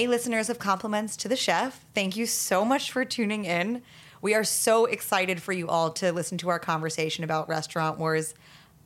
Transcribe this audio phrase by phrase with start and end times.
[0.00, 1.84] Hey, listeners of Compliments to the Chef.
[1.94, 3.82] Thank you so much for tuning in.
[4.22, 8.32] We are so excited for you all to listen to our conversation about restaurant wars.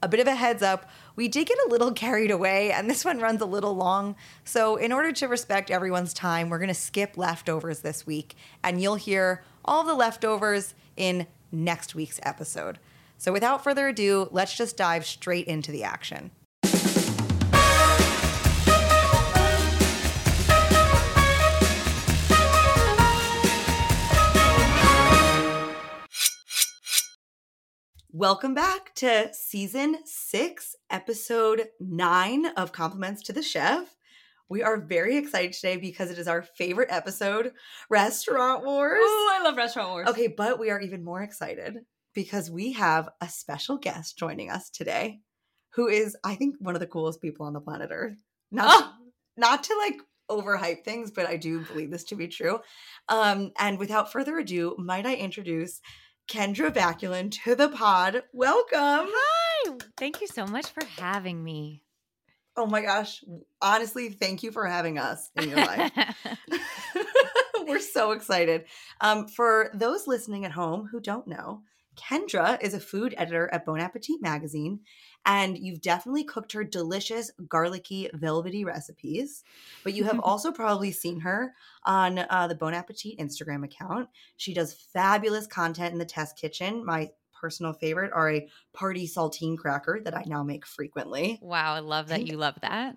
[0.02, 3.04] A bit of a heads up, we did get a little carried away, and this
[3.04, 4.16] one runs a little long.
[4.42, 8.34] So, in order to respect everyone's time, we're going to skip leftovers this week,
[8.64, 12.80] and you'll hear all the leftovers in next week's episode.
[13.18, 16.32] So, without further ado, let's just dive straight into the action.
[28.16, 33.96] Welcome back to season six, episode nine of Compliments to the Chef.
[34.48, 37.50] We are very excited today because it is our favorite episode,
[37.90, 39.00] Restaurant Wars.
[39.02, 40.08] Oh, I love Restaurant Wars.
[40.10, 41.78] Okay, but we are even more excited
[42.14, 45.18] because we have a special guest joining us today
[45.70, 48.22] who is, I think, one of the coolest people on the planet Earth.
[48.52, 48.92] Not, Oh.
[49.36, 49.96] not to like
[50.30, 52.60] overhype things, but I do believe this to be true.
[53.08, 55.80] Um, and without further ado, might I introduce
[56.28, 58.22] Kendra Vaculin to the pod.
[58.32, 59.08] Welcome.
[59.10, 59.76] Hi.
[59.96, 61.82] Thank you so much for having me.
[62.56, 63.22] Oh my gosh.
[63.60, 65.92] Honestly, thank you for having us in your life.
[67.66, 68.64] We're so excited.
[69.00, 71.62] Um, for those listening at home who don't know,
[71.96, 74.80] Kendra is a food editor at Bon Appetit magazine,
[75.26, 79.42] and you've definitely cooked her delicious, garlicky, velvety recipes.
[79.82, 84.08] But you have also probably seen her on uh, the Bon Appetit Instagram account.
[84.36, 86.84] She does fabulous content in the test kitchen.
[86.84, 91.38] My personal favorite are a party saltine cracker that I now make frequently.
[91.42, 92.96] wow, I love that Thank- you love that.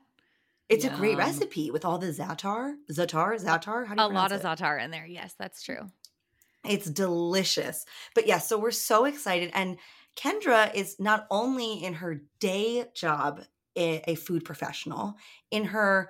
[0.69, 3.87] It's a great recipe with all the za'atar, za'atar, za'atar.
[3.87, 4.43] How do you A lot of it?
[4.45, 5.05] za'atar in there.
[5.05, 5.89] Yes, that's true.
[6.65, 7.85] It's delicious.
[8.13, 9.49] But yeah, so we're so excited.
[9.53, 9.77] And
[10.17, 13.43] Kendra is not only in her day job
[13.77, 15.15] a, a food professional,
[15.51, 16.09] in her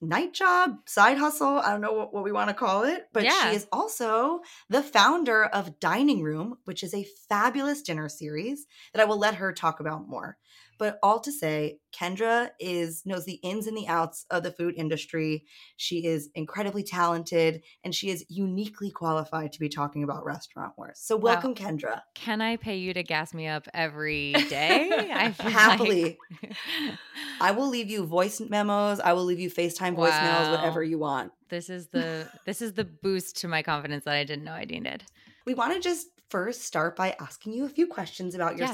[0.00, 3.24] night job, side hustle, I don't know what, what we want to call it, but
[3.24, 3.32] Yeah.
[3.32, 9.02] she is also the founder of Dining Room, which is a fabulous dinner series that
[9.02, 10.38] I will let her talk about more.
[10.78, 14.74] But all to say, Kendra is knows the ins and the outs of the food
[14.76, 15.44] industry.
[15.76, 21.00] She is incredibly talented and she is uniquely qualified to be talking about restaurant wars.
[21.02, 21.22] So Wow.
[21.32, 22.02] welcome, Kendra.
[22.14, 25.10] Can I pay you to gas me up every day?
[25.12, 26.18] I Happily.
[26.42, 26.98] like-
[27.40, 29.00] I will leave you voice memos.
[29.00, 30.50] I will leave you FaceTime voicemails, Wow.
[30.52, 31.32] whatever you want.
[31.48, 34.64] this is the this is the boost to my confidence that I didn't know I
[34.64, 35.04] needed.
[35.46, 38.70] We want to just first start by asking you a few questions about Yes.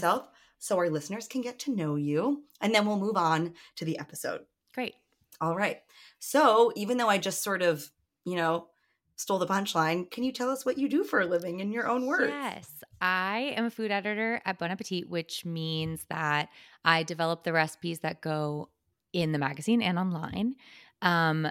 [0.64, 3.98] So our listeners can get to know you, and then we'll move on to the
[3.98, 4.40] episode.
[4.72, 4.94] Great.
[5.38, 5.82] All right.
[6.20, 7.90] So, even though I just sort of,
[8.24, 8.68] you know,
[9.16, 11.86] stole the punchline, can you tell us what you do for a living in your
[11.86, 12.32] own words?
[12.32, 12.82] Yes.
[12.98, 16.48] I am a food editor at Bon Appetit, which means that
[16.82, 18.70] I develop the recipes that go
[19.12, 20.54] in the magazine and online.
[21.02, 21.46] Um,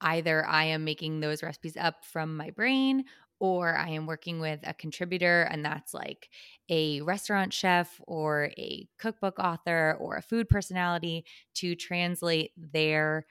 [0.00, 3.04] either I am making those recipes up from my brain
[3.40, 6.28] or I am working with a contributor, and that's like
[6.68, 11.24] a restaurant chef or a cookbook author or a food personality
[11.54, 13.26] to translate their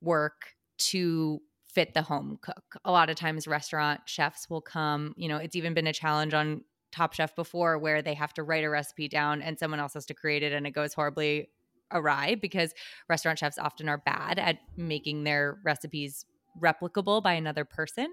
[0.00, 2.76] work to fit the home cook.
[2.84, 6.32] A lot of times, restaurant chefs will come, you know, it's even been a challenge
[6.34, 9.94] on Top Chef before where they have to write a recipe down and someone else
[9.94, 11.50] has to create it and it goes horribly
[11.90, 12.72] awry because
[13.08, 16.24] restaurant chefs often are bad at making their recipes
[16.60, 18.08] replicable by another person.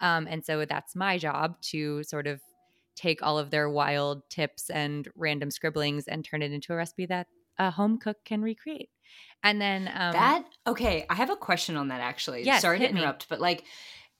[0.00, 2.40] Um, and so that's my job to sort of
[2.96, 7.06] take all of their wild tips and random scribblings and turn it into a recipe
[7.06, 7.28] that
[7.58, 8.90] a home cook can recreate.
[9.42, 11.06] And then um, that okay.
[11.08, 12.44] I have a question on that actually.
[12.44, 13.00] Yes, Sorry to hit me.
[13.00, 13.64] interrupt, but like,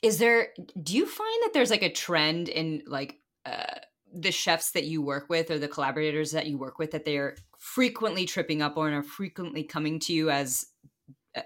[0.01, 0.49] is there?
[0.81, 3.79] Do you find that there's like a trend in like uh,
[4.13, 7.19] the chefs that you work with or the collaborators that you work with that they
[7.19, 10.67] are frequently tripping up on or frequently coming to you as
[11.37, 11.43] uh,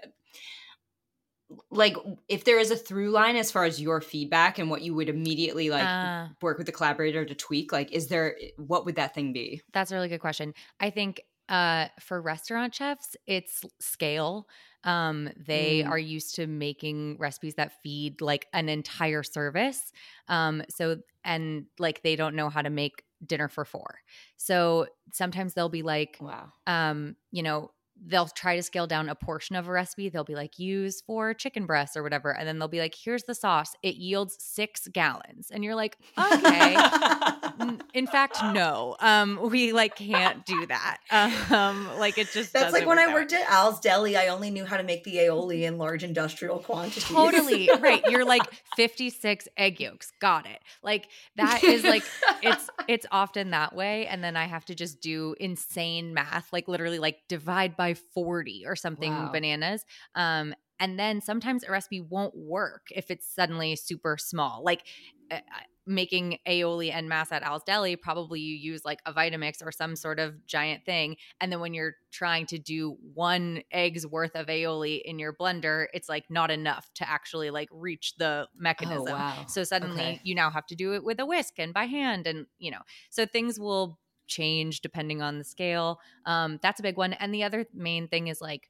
[1.69, 1.95] like
[2.29, 5.09] if there is a through line as far as your feedback and what you would
[5.09, 9.13] immediately like uh, work with the collaborator to tweak like is there what would that
[9.13, 10.53] thing be That's a really good question.
[10.79, 14.47] I think uh, for restaurant chefs, it's scale.
[14.83, 15.89] Um, they Mm.
[15.89, 19.91] are used to making recipes that feed like an entire service.
[20.27, 23.99] Um, so and like they don't know how to make dinner for four.
[24.37, 27.71] So sometimes they'll be like, wow um, you know,
[28.05, 30.09] they'll try to scale down a portion of a recipe.
[30.09, 32.31] They'll be like, use for chicken breasts or whatever.
[32.35, 33.73] And then they'll be like, here's the sauce.
[33.81, 35.49] It yields six gallons.
[35.51, 36.75] And you're like, okay.
[37.93, 40.97] In fact no um we like can't do that
[41.51, 43.13] um like it just That's like when I out.
[43.13, 46.59] worked at Al's Deli, I only knew how to make the aioli in large industrial
[46.59, 47.03] quantities.
[47.03, 48.41] totally right you're like
[48.75, 52.03] 56 egg yolks got it like that is like
[52.41, 56.67] it's it's often that way and then i have to just do insane math like
[56.67, 59.29] literally like divide by 40 or something Wow.
[59.29, 59.83] bananas
[60.15, 64.63] um and then sometimes a recipe won't work if it's suddenly super small.
[64.65, 64.85] Like
[65.31, 65.39] uh,
[65.85, 69.95] making aioli and mass at Al's Deli, probably you use like a Vitamix or some
[69.95, 71.17] sort of giant thing.
[71.41, 75.87] And then when you're trying to do one egg's worth of aioli in your blender,
[75.93, 79.03] it's like not enough to actually like reach the mechanism.
[79.03, 79.47] Oh, wow.
[79.47, 80.21] So suddenly Okay.
[80.23, 82.27] you now have to do it with a whisk and by hand.
[82.27, 85.99] And, you know, so things will change depending on the scale.
[86.25, 87.13] Um, that's a big one.
[87.13, 88.69] And the other main thing is like,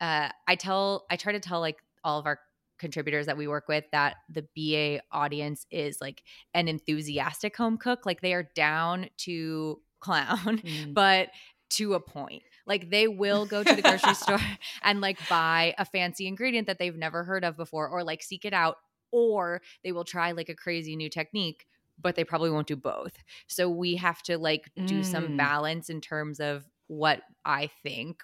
[0.00, 2.38] uh, I tell, I try to tell like all of our
[2.78, 6.22] contributors that we work with that the BA audience is like
[6.54, 8.06] an enthusiastic home cook.
[8.06, 10.94] Like they are down to clown, Mm.
[10.94, 11.28] but
[11.70, 12.42] to a point.
[12.66, 14.40] Like they will go to the grocery store
[14.82, 18.44] and like buy a fancy ingredient that they've never heard of before or like seek
[18.44, 18.76] it out
[19.10, 21.66] or they will try like a crazy new technique
[22.00, 23.16] but they probably won't do both.
[23.46, 25.36] So we have to like do some Mm.
[25.36, 28.22] balance in terms of what I think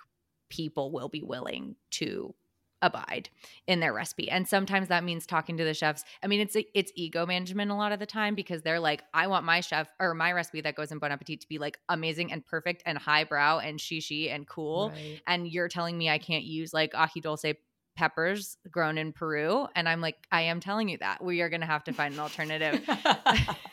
[0.48, 2.34] people will be willing to
[2.82, 3.30] abide
[3.66, 4.30] in their recipe.
[4.30, 6.04] And sometimes that means talking to the chefs.
[6.22, 9.26] I mean, it's it's ego management a lot of the time because they're like, I
[9.26, 12.30] want my chef or my recipe that goes in Bon Appetit to be like amazing
[12.30, 14.94] and perfect and highbrow and shishi and cool.
[14.94, 15.22] Right.
[15.26, 17.54] And you're telling me I can't use like ají dulce
[17.96, 19.66] peppers grown in Peru.
[19.74, 21.22] And I'm like, I am telling you that.
[21.22, 22.80] We are gonna have to find an alternative.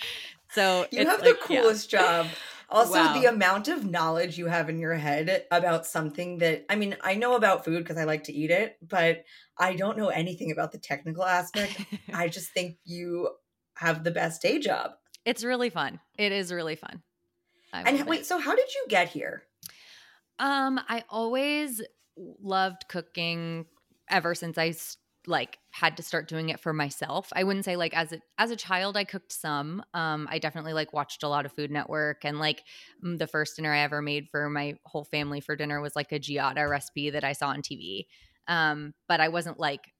[0.51, 1.61] so You have like, the yeah.
[1.63, 2.27] coolest job.
[2.71, 3.13] Also, Wow.
[3.21, 7.15] the amount of knowledge you have in your head about something that I mean, I
[7.15, 9.25] know about food because I like to eat it, but
[9.59, 11.79] I don't know anything about the technical aspect.
[12.15, 13.31] I just think you
[13.77, 14.93] have the best day job.
[15.25, 16.01] it's really fun.
[16.19, 17.03] It is really fun.
[17.73, 19.43] I And wait, so how did you get here?
[20.39, 21.81] Um, I always
[22.17, 23.67] loved cooking
[24.11, 24.75] ever since I
[25.27, 27.31] like had to start doing it for myself.
[27.35, 29.83] I wouldn't say like as a as a child I cooked some.
[29.95, 32.63] Um, I definitely like watched a lot of Food Network and like
[33.03, 36.21] the first dinner I ever made for my whole family for dinner was like a
[36.21, 38.07] giada recipe that I saw on TV.
[38.49, 39.93] Um, but I wasn't like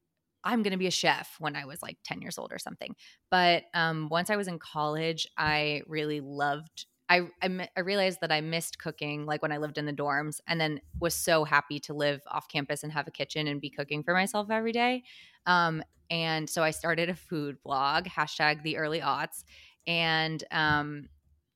[0.43, 2.95] I'm going to be a chef when I was like 10 years old or something.
[3.31, 6.85] But um, once I was in college, I really loved.
[7.09, 10.39] I, I I realized that I missed cooking like when I lived in the dorms,
[10.47, 13.69] and then was so happy to live off campus and have a kitchen and be
[13.69, 15.03] cooking for myself every day.
[15.45, 19.43] Um, and so I started a food blog, hashtag the early aughts,
[19.87, 21.09] and um,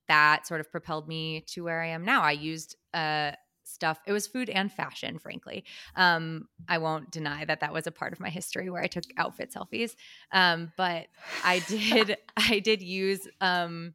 [0.08, 2.22] that sort of propelled me to where I am now.
[2.22, 3.32] I used uh,
[3.64, 4.00] stuff.
[4.06, 5.64] It was food and fashion, frankly.
[5.96, 9.04] Um, I won't deny that that was a part of my history where I took
[9.18, 9.96] outfit selfies.
[10.32, 11.08] Um, but
[11.44, 13.94] I did, I did use um,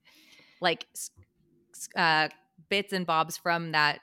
[0.60, 0.86] like
[1.96, 2.28] uh,
[2.68, 4.00] bits and bobs from that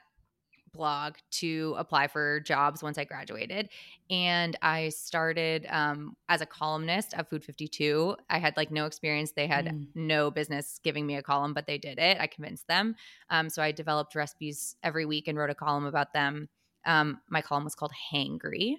[0.72, 3.68] blog to apply for jobs once I graduated.
[4.08, 8.16] And I started um, as a columnist of Food 52.
[8.30, 9.32] I had like no experience.
[9.32, 9.88] They had Mm.
[9.94, 12.18] no business giving me a column, but they did it.
[12.18, 12.94] I convinced them.
[13.28, 16.48] Um, so I developed recipes every week and wrote a column about them.
[16.86, 18.76] Um, my column was called Hangry.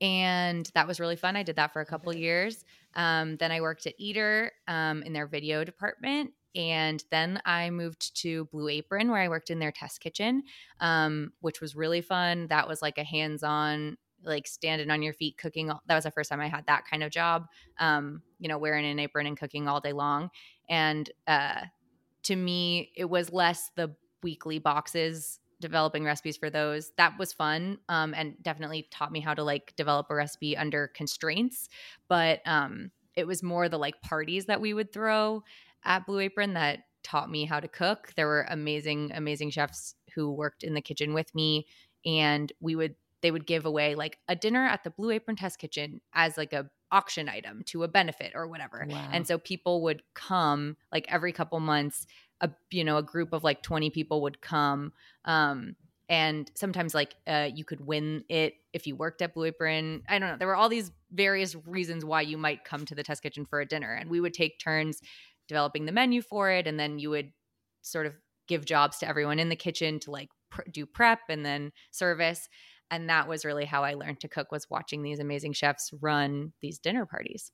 [0.00, 1.36] And that was really fun.
[1.36, 2.64] I did that for a couple years.
[2.94, 6.32] Um, then I worked at Eater um, in their video department.
[6.54, 10.42] And then I moved to Blue Apron, where I worked in their test kitchen,
[10.80, 12.48] um, which was really fun.
[12.48, 15.68] That was like a hands on, like standing on your feet cooking.
[15.86, 17.46] That was the first time I had that kind of job,
[17.78, 20.30] um, you know, wearing an apron and cooking all day long.
[20.68, 21.62] And uh,
[22.24, 27.78] to me, it was less the weekly boxes developing recipes for those that was fun
[27.88, 31.68] um, and definitely taught me how to like develop a recipe under constraints
[32.08, 35.42] but um, it was more the like parties that we would throw
[35.84, 38.12] at blue apron that taught me how to cook.
[38.16, 41.66] There were amazing amazing chefs who worked in the kitchen with me
[42.04, 45.58] and we would they would give away like a dinner at the blue apron test
[45.58, 48.86] kitchen as like a auction item to a benefit or whatever.
[48.88, 49.08] Wow.
[49.12, 52.06] and so people would come like every couple months
[52.40, 54.92] a you know a group of like 20 people would come
[55.24, 55.76] um
[56.08, 60.02] and sometimes like uh you could win it if you worked at blue apron.
[60.08, 60.36] I don't know.
[60.36, 63.60] There were all these various reasons why you might come to the test kitchen for
[63.60, 65.00] a dinner and we would take turns
[65.50, 67.32] developing the menu for it and then you would
[67.82, 68.14] sort of
[68.48, 72.48] give jobs to everyone in the kitchen to like pr- do prep and then service
[72.90, 76.52] and that was really how i learned to cook was watching these amazing chefs run
[76.62, 77.52] these dinner parties.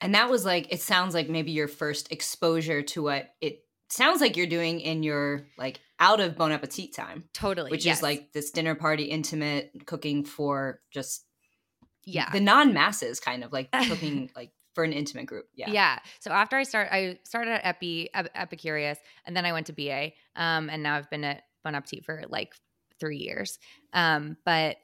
[0.00, 4.20] And that was like it sounds like maybe your first exposure to what it sounds
[4.20, 7.98] like you're doing in your like out of Bon Appetit time, totally which yes.
[7.98, 11.26] is like this dinner party intimate cooking for just
[12.06, 12.30] yeah.
[12.30, 15.46] the non-masses kind of like cooking like for an intimate group.
[15.54, 15.70] Yeah.
[15.70, 15.98] Yeah.
[16.20, 18.96] So after I start, I started at Epi, Epicurious,
[19.26, 22.24] and then I went to BA, um, and now I've been at Bon Appetit for
[22.30, 22.54] like
[22.98, 23.58] three years.
[23.92, 24.78] Um, but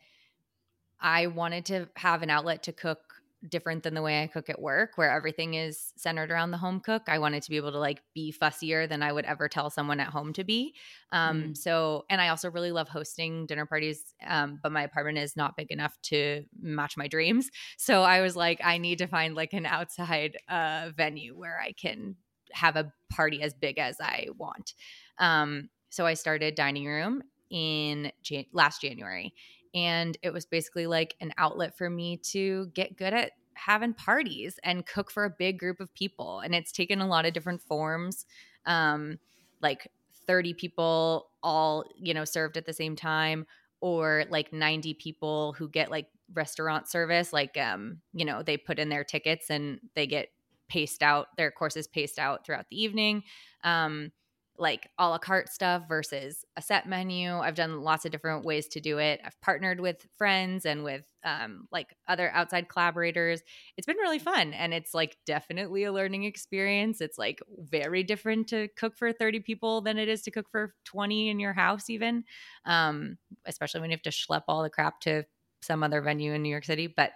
[1.00, 3.05] I wanted to have an outlet to cook
[3.48, 6.80] different than the way I cook at work, where everything is centered around the home
[6.80, 7.02] cook.
[7.08, 10.00] I wanted to be able to like be fussier than I would ever tell someone
[10.00, 10.74] at home to be.
[11.12, 11.56] Um, Mm.
[11.56, 15.56] So, and I also really love hosting dinner parties, um, but my apartment is not
[15.56, 17.50] big enough to match my dreams.
[17.76, 21.72] So I was like, I need to find like an outside uh, venue where I
[21.72, 22.16] can
[22.52, 24.74] have a party as big as I want.
[25.18, 29.34] Um, so I started dining room in Jan- last January,
[29.76, 34.58] and it was basically like an outlet for me to get good at having parties
[34.64, 36.40] and cook for a big group of people.
[36.40, 38.24] And it's taken a lot of different forms,
[38.64, 39.18] um,
[39.60, 39.90] like
[40.26, 43.46] 30 people all you know served at the same time
[43.80, 48.80] or like 90 people who get like restaurant service like um you know they put
[48.80, 50.30] in their tickets and they get
[50.68, 53.22] paced out their courses paced out throughout the evening
[53.62, 54.10] um
[54.58, 57.36] like a la carte stuff versus a set menu.
[57.36, 59.20] I've done lots of different ways to do it.
[59.24, 63.42] I've partnered with friends and with um, like other outside collaborators.
[63.76, 67.00] It's been really fun and it's like definitely a learning experience.
[67.00, 70.74] It's like very different to cook for 30 people than it is to cook for
[70.84, 72.24] 20 in your house even
[72.64, 75.24] um, especially when you have to schlep all the crap to
[75.62, 77.12] some other venue in new york city but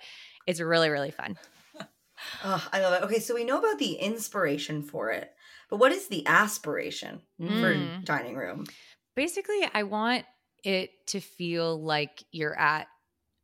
[0.47, 1.39] it's really really fun.
[2.45, 3.05] Oh, I love it.
[3.05, 5.33] Okay, so we know about the inspiration for it,
[5.71, 8.05] but what is the aspiration for Mm.
[8.05, 8.67] dining room?
[9.17, 10.25] basically i want
[10.65, 12.87] it to feel like you're at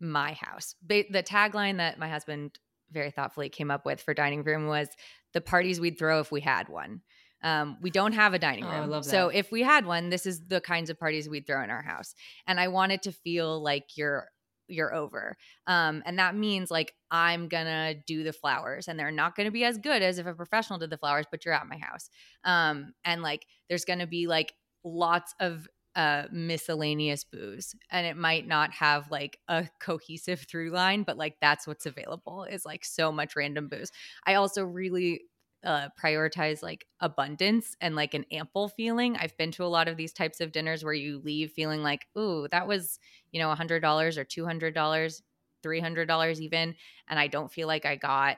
[0.00, 0.75] my house.
[0.83, 2.59] Ba- the tagline that my husband
[2.90, 4.88] very thoughtfully came up with for dining room was
[5.33, 7.00] the parties we'd throw if we had one.
[7.42, 8.83] Um, we don't have a dining Oh, room.
[8.83, 11.62] I love so if we had one this is the kinds of parties we'd throw
[11.64, 12.14] in our house.
[12.47, 14.28] And i want it to feel like you're
[14.68, 15.37] you're over.
[15.66, 19.64] Um, and that means like i'm gonna do the flowers and they're not gonna be
[19.64, 22.11] as good as if a professional did the flowers but you're at my house.
[22.44, 24.54] Um, and like there's gonna be like
[24.85, 31.04] lots of uh, miscellaneous booze and it might not have like a cohesive through line
[31.04, 33.90] but like that's what's available is like so much random booze.
[34.26, 35.23] I also really
[35.65, 39.97] uh, prioritize like abundance and like an ample feeling i've been to a lot of
[39.97, 42.99] these types of dinners where you leave feeling like ooh that was
[43.33, 45.23] you know $100 or $200
[45.63, 46.75] $300 even
[47.09, 48.37] and i don't feel like i got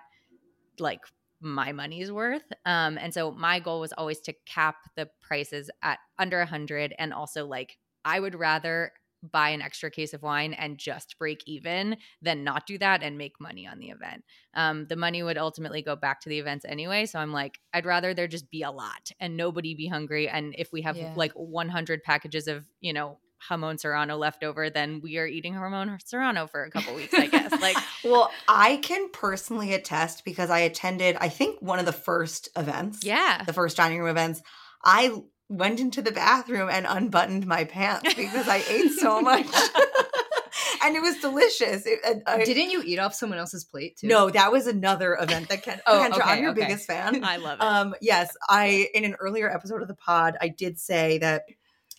[0.80, 1.00] like
[1.40, 2.52] my money's worth.
[2.64, 6.94] Um, and so my goal was always to cap the prices at under a hundred,
[6.98, 11.42] and also like I would rather buy an extra case of wine and just break
[11.46, 14.24] even than not do that and make money on the event.
[14.54, 17.06] Um, the money would ultimately go back to the events anyway.
[17.06, 20.28] So I'm like, I'd rather there just be a lot and nobody be hungry.
[20.28, 21.12] And if we have Yeah.
[21.16, 26.00] like 100 packages of, you know, jamon serrano left over, then we are eating jamon
[26.04, 27.52] serrano for a couple weeks, I guess.
[27.60, 32.48] Like, Well, I can personally attest because I attended, I think, one of the first
[32.56, 33.04] events.
[33.04, 33.44] yeah.
[33.44, 34.42] The first dining room events.
[34.84, 39.46] I went into the bathroom and unbuttoned my pants because I ate so much.
[40.84, 41.86] and it was delicious.
[41.86, 44.06] It, I- Didn't you eat off someone else's plate too?
[44.08, 46.62] no, that was another event that Ken, Oh, Kendra, I'm your okay.
[46.62, 47.24] biggest fan.
[47.24, 47.64] I love it.
[47.64, 51.44] Um, yes, I in an earlier episode of the pod, I did say that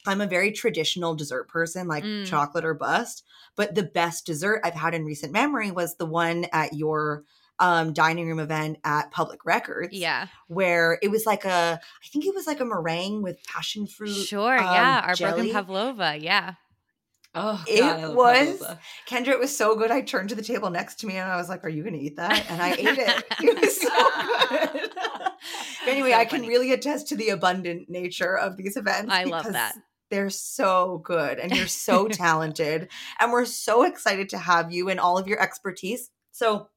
[0.08, 2.26] I'm a very traditional dessert person, like Mm.
[2.26, 3.24] chocolate or bust.
[3.56, 7.24] But the best dessert I've had in recent memory was the one at your
[7.60, 9.94] um, dining room event at Public Records.
[9.94, 10.28] yeah.
[10.48, 14.14] where it was like a, I think it was like a meringue with passion fruit.
[14.16, 15.04] Sure, um, yeah.
[15.06, 15.34] Our jelly.
[15.52, 16.54] broken pavlova, yeah.
[17.36, 18.80] Oh, It God, I love was- pavlova.
[19.08, 19.92] Kendra, it was so good.
[19.92, 21.94] I turned to the table next to me and I was like, "Are you going
[21.94, 23.24] to eat that?" And I ate it.
[23.42, 24.92] It was so good.
[25.88, 29.12] anyway, So I can really attest to the abundant nature of these events.
[29.14, 29.76] I love that.
[30.10, 32.90] They're so good and you're so talented.
[33.20, 36.10] And we're so excited to have you and all of your expertise.
[36.32, 36.68] So,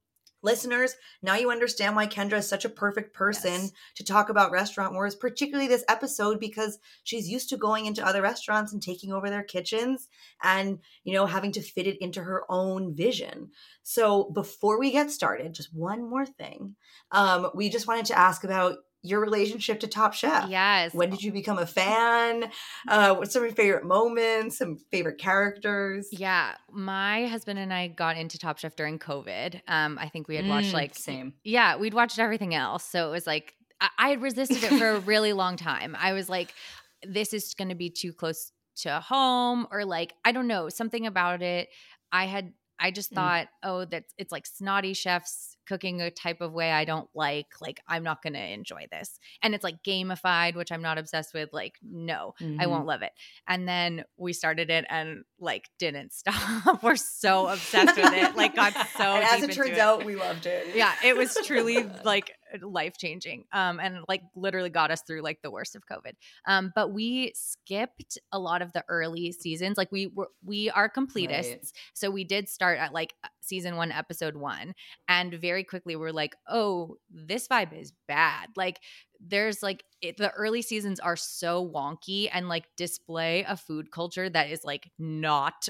[0.42, 3.72] listeners, now you understand why Kendra is such a perfect person Yes.
[3.96, 8.22] to talk about restaurant wars, particularly this episode, because she's used to going into other
[8.22, 10.08] restaurants and taking over their kitchens
[10.42, 13.50] and, you know, having to fit it into her own vision.
[13.82, 16.76] So before we get started, just one more thing.
[17.10, 20.48] Um, we just wanted to ask about your relationship to Top Chef.
[20.48, 20.94] Yes.
[20.94, 22.50] When did you become a fan?
[22.88, 24.58] Uh, what's some of your favorite moments?
[24.58, 26.08] Some favorite characters?
[26.12, 29.60] Yeah, my husband and I got into Top Chef during COVID.
[29.68, 31.34] Um, I think we had watched Mm, like same.
[31.44, 34.88] Yeah, we'd watched everything else, so it was like I, I had resisted it for
[34.88, 35.96] a really long time.
[35.98, 36.54] I was like,
[37.02, 41.06] this is going to be too close to home, or like I don't know something
[41.06, 41.68] about it.
[42.12, 43.16] I had I just Mm.
[43.16, 47.46] thought, oh, that's it's like snotty chefs cooking a type of way I don't like.
[47.60, 51.34] Like I'm not going to enjoy this, and it's like gamified, which I'm not obsessed
[51.34, 51.50] with.
[51.52, 52.68] Like no, I Mhm.
[52.70, 53.12] won't love it.
[53.46, 56.82] And then we started it and like didn't stop.
[56.82, 58.36] We're so obsessed with it.
[58.36, 59.78] Like got so as it turns it.
[59.78, 60.74] out, we loved it.
[60.74, 65.40] Yeah, it was truly like life changing um and like literally got us through like
[65.42, 66.12] the worst of covid
[66.46, 70.90] um but we skipped a lot of the early seasons like we were we are
[70.90, 71.72] completists right.
[71.94, 74.74] so we did start at like season 1 episode 1
[75.08, 78.80] and very quickly we're like oh this vibe is bad like
[79.24, 84.28] there's like it, the early seasons are so wonky and like display a food culture
[84.28, 85.68] that is like not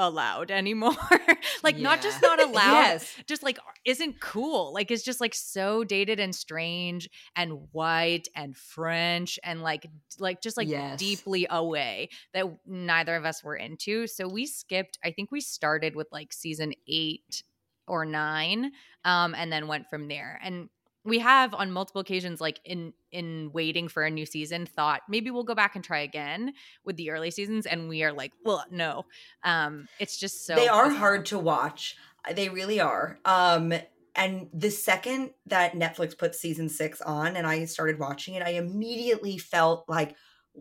[0.00, 0.96] allowed anymore.
[1.62, 1.82] like yeah.
[1.82, 3.14] not just not allowed, yes.
[3.26, 4.72] just like isn't cool.
[4.72, 9.86] Like it's just like so dated and strange and white and French and like
[10.18, 10.98] like just like yes.
[10.98, 14.06] deeply away that neither of us were into.
[14.06, 14.98] So we skipped.
[15.04, 17.44] I think we started with like season 8
[17.86, 18.70] or 9
[19.04, 20.40] um and then went from there.
[20.42, 20.68] And
[21.04, 25.30] we have on multiple occasions like in in waiting for a new season thought maybe
[25.30, 26.52] we'll go back and try again
[26.84, 29.04] with the early seasons and we are like well no.
[29.44, 31.96] Um it's just so they are hard to watch.
[32.34, 33.18] They really are.
[33.24, 33.72] Um
[34.14, 38.50] and the second that netflix put season six on and i started watching it i
[38.50, 40.16] immediately felt like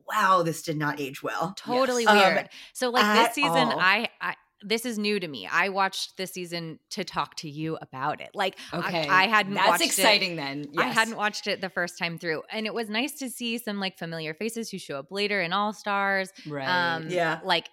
[0.08, 1.54] wow this did not age well.
[1.58, 2.14] Totally yes.
[2.14, 2.38] weird.
[2.38, 5.48] Um, so like this season I, I this is new to me.
[5.52, 8.30] I watched this season to talk to you about it.
[8.34, 9.54] Like, okay, I, I hadn't.
[9.54, 10.34] That's exciting.
[10.34, 10.36] It.
[10.38, 10.86] Then yes.
[10.86, 13.80] I hadn't watched it the first time through, and it was nice to see some
[13.80, 16.32] like familiar faces who show up later in All Stars.
[16.48, 16.68] Right.
[16.68, 17.40] Um, yeah.
[17.44, 17.70] Like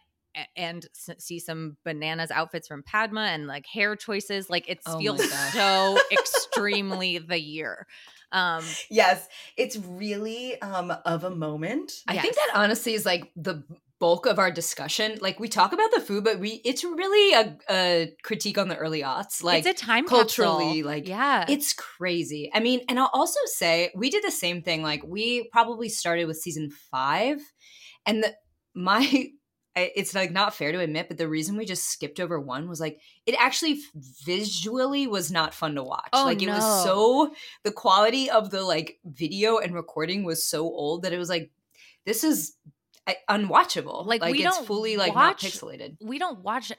[0.55, 4.51] and see some bananas outfits from Padma and like hair choices.
[4.51, 7.87] Like it oh feels so extremely the year.
[8.33, 11.93] Um, yes, it's really um, of a moment.
[12.09, 12.23] I yes.
[12.23, 13.65] think that honestly is like the
[13.99, 15.19] bulk of our discussion.
[15.21, 18.77] Like we talk about the food, but we it's really a, a critique on the
[18.77, 19.43] early aughts.
[19.43, 20.87] Like it's a time culturally, capsule.
[20.87, 22.51] like yeah, it's crazy.
[22.53, 24.83] I mean, and I'll also say we did the same thing.
[24.83, 27.41] Like we probably started with season five,
[28.05, 28.35] and the
[28.75, 29.29] my
[29.77, 32.81] it's like not fair to admit, but the reason we just skipped over one was
[32.81, 33.81] like it actually
[34.25, 36.09] visually was not fun to watch.
[36.13, 36.55] Oh, like it no.
[36.55, 41.19] was so the quality of the like video and recording was so old that it
[41.19, 41.51] was like
[42.07, 42.55] this is
[43.29, 44.07] unwatchable.
[44.07, 45.97] Like, like we it's don't fully like watch, not pixelated.
[46.01, 46.73] We don't watch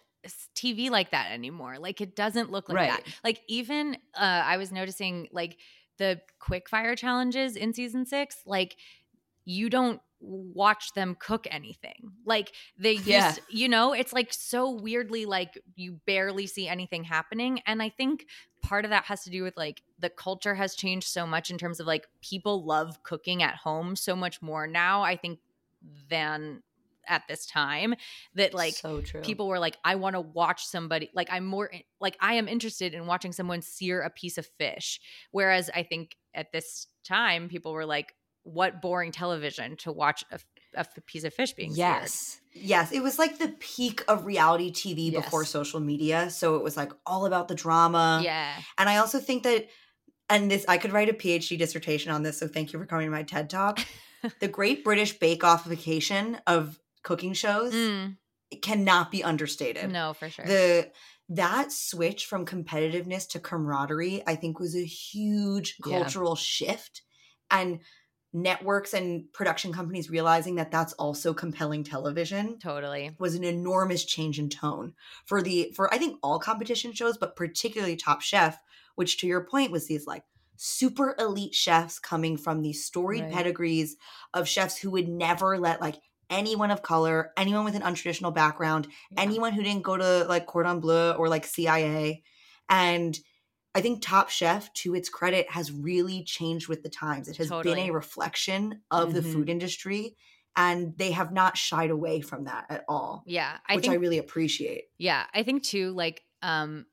[0.56, 1.78] TV like that anymore.
[1.80, 2.90] Like it doesn't look like right.
[2.90, 3.04] that.
[3.24, 5.58] Like even uh I was noticing like
[5.98, 8.78] the quick fire challenges in season 6, like
[9.46, 12.12] you don't watch them cook anything.
[12.26, 13.28] Like they yeah.
[13.30, 17.90] used, you know, it's like so weirdly like you barely see anything happening and I
[17.90, 18.26] think
[18.62, 21.58] part of that has to do with like the culture has changed so much in
[21.58, 25.04] terms of like people love cooking at home so much more now.
[25.04, 25.40] I think
[26.10, 26.62] than
[27.08, 27.96] at this time
[28.36, 31.80] that like so people were like i want to watch somebody like i'm more eh,
[32.00, 35.00] like i am interested in watching someone sear a piece of fish.
[35.32, 40.40] Whereas i think at this time people were like what boring television to watch a,
[40.76, 42.66] a piece of fish being yes seared.
[42.66, 42.92] yes.
[42.92, 45.24] It was like the peak of reality tv yes.
[45.24, 46.30] before social media.
[46.30, 48.22] So it was like all about the drama.
[48.24, 48.54] Yeah.
[48.78, 49.68] And i also think that
[50.30, 53.08] and this i could write a phd dissertation on this so thank you for coming
[53.08, 53.80] to my ted talk
[54.40, 58.18] the Great British Bake Offification of cooking shows mm.
[58.62, 59.92] cannot be understated.
[59.92, 60.46] No, for sure.
[60.46, 60.92] The
[61.30, 66.42] that switch from competitiveness to camaraderie, I think, was a huge cultural yeah.
[66.42, 67.02] shift,
[67.52, 67.80] and
[68.34, 74.38] networks and production companies realizing that that's also compelling television totally was an enormous change
[74.38, 74.94] in tone
[75.26, 78.62] for the for i think all competition shows but particularly top chef
[78.96, 80.24] which to your point was these like
[80.58, 83.34] super elite chefs coming from these storied right.
[83.34, 83.96] pedigrees
[84.34, 85.96] of chefs who would never let like
[86.30, 89.22] anyone of color, anyone with an untraditional background, yeah.
[89.22, 92.24] anyone who didn't go to like Cordon Bleu or like CIA.
[92.70, 93.18] And
[93.74, 97.28] I think Top Chef, to its credit, has really changed with the times.
[97.28, 97.76] It has totally.
[97.76, 99.16] been a reflection of mm-hmm.
[99.16, 100.16] the food industry.
[100.56, 103.24] And they have not shied away from that at all.
[103.28, 103.58] Yeah.
[103.68, 104.86] I which think, I really appreciate.
[104.98, 105.24] Yeah.
[105.32, 106.88] I think too, like, um,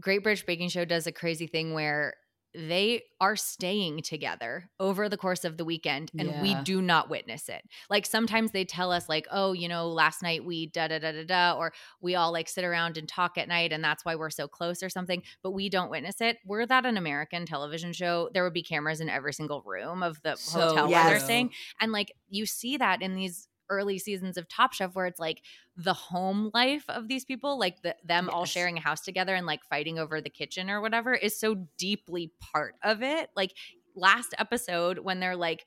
[0.00, 2.14] Great British Baking Show does a crazy thing where
[2.54, 6.42] they are staying together over the course of the weekend and yeah.
[6.42, 7.62] we do not witness it.
[7.90, 11.12] Like sometimes they tell us like, "Oh, you know, last night we da da da
[11.12, 14.14] da da," or we all like sit around and talk at night and that's why
[14.14, 16.38] we're so close or something, but we don't witness it.
[16.44, 20.20] Were that an American television show, there would be cameras in every single room of
[20.22, 21.04] the so, hotel yes.
[21.04, 21.50] where they're staying.
[21.80, 25.42] And like you see that in these early seasons of Top Chef where it's like
[25.76, 28.34] the home life of these people, like the, them yes.
[28.34, 31.66] all sharing a house together and like fighting over the kitchen or whatever, is so
[31.78, 33.30] deeply part of it.
[33.36, 33.54] Like
[33.94, 35.64] last episode when they're like,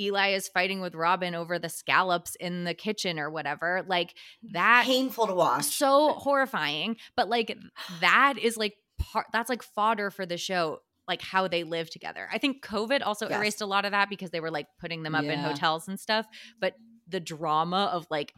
[0.00, 3.84] Eli is fighting with Robin over the scallops in the kitchen or whatever.
[3.86, 4.14] Like
[4.52, 5.64] that painful to watch.
[5.64, 6.96] So horrifying.
[7.16, 7.56] But like
[8.00, 12.28] that is like part that's like fodder for the show like how they live together.
[12.32, 13.38] I think COVID also yes.
[13.38, 15.32] erased a lot of that because they were like putting them up yeah.
[15.32, 16.26] in hotels and stuff.
[16.60, 16.74] But
[17.08, 18.34] the drama of like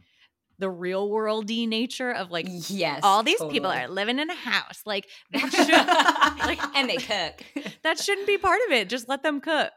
[0.59, 4.83] the real worldy nature of like yes, all these people are living in a house.
[4.87, 7.75] Like that should like and they cook.
[7.83, 8.89] that shouldn't be part of it.
[8.89, 9.73] Just let them cook.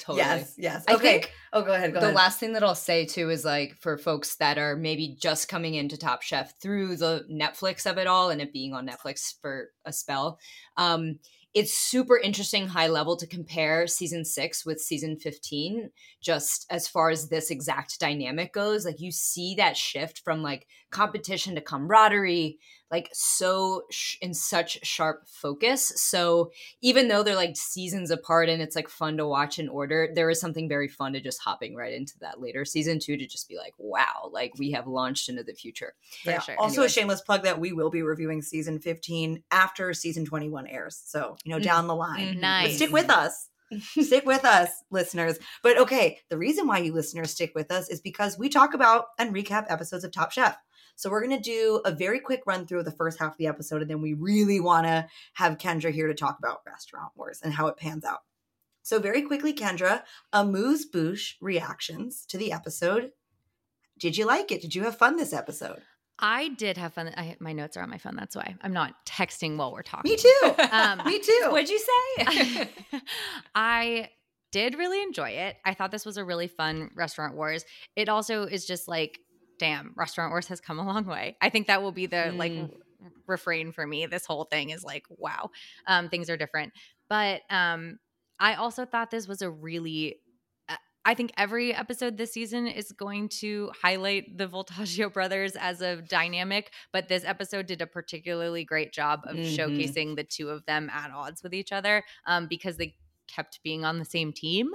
[0.00, 0.18] Totally.
[0.18, 0.84] Yes, yes.
[0.88, 1.02] I Okay.
[1.20, 1.92] think oh, go ahead.
[1.92, 2.16] Go the ahead.
[2.16, 5.74] last thing that I'll say too is like for folks that are maybe just coming
[5.74, 9.68] into Top Chef through the Netflix of it all and it being on Netflix for
[9.84, 10.38] a spell,
[10.78, 11.18] um,
[11.54, 17.10] it's super interesting high level to compare season six with season 15 just as far
[17.10, 22.58] as this exact dynamic goes like you see that shift from like competition to camaraderie
[22.90, 28.60] like so sh- in such sharp focus so even though they're like seasons apart and
[28.62, 31.74] it's like fun to watch in order there is something very fun to just hopping
[31.74, 35.28] right into that later season two to just be like wow like we have launched
[35.28, 36.40] into the future Yeah.
[36.40, 36.56] sure.
[36.58, 36.86] Also, Anyway.
[36.86, 41.00] a shameless plug that we will be reviewing season 15 after season 21 airs.
[41.04, 42.36] So, you know, down the line.
[42.36, 42.62] Mhm.
[42.64, 43.48] But stick with us.
[44.00, 45.38] stick with us, listeners.
[45.62, 49.06] But okay, the reason why you listeners stick with us is because we talk about
[49.18, 50.56] and recap episodes of Top Chef.
[50.96, 53.38] So we're going to do a very quick run through of the first half of
[53.38, 57.12] the episode, and then we really want to have Kendra here to talk about Restaurant
[57.14, 58.22] Wars and how it pans out.
[58.82, 63.12] So very quickly, Kendra, amuse bouche reactions to the episode.
[63.98, 64.60] Did you like it?
[64.62, 65.82] Did you have fun this episode?
[66.18, 67.12] I did have fun.
[67.16, 68.16] I, my notes are on my phone.
[68.16, 70.10] That's why I'm not texting while we're talking.
[70.10, 70.54] Me too.
[70.72, 71.48] Um, Me too.
[71.50, 72.68] what'd you say
[73.54, 74.10] I
[74.50, 75.56] did really enjoy it.
[75.64, 77.64] I thought this was a really fun restaurant wars.
[77.96, 79.18] It also is just like,
[79.58, 81.36] damn, restaurant wars has come a long way.
[81.40, 82.70] I think that will be the like Mm.
[83.04, 84.06] r- refrain for me.
[84.06, 85.50] This whole thing is like, wow,
[85.86, 86.72] um, things are different.
[87.08, 87.98] But um,
[88.40, 90.20] I also thought this was a really
[91.08, 96.02] I think every episode this season is going to highlight the Voltaggio brothers as a
[96.02, 99.56] dynamic, but this episode did a particularly great job of Mhm.
[99.56, 102.94] showcasing the two of them at odds with each other um, because they
[103.26, 104.68] kept being on the same team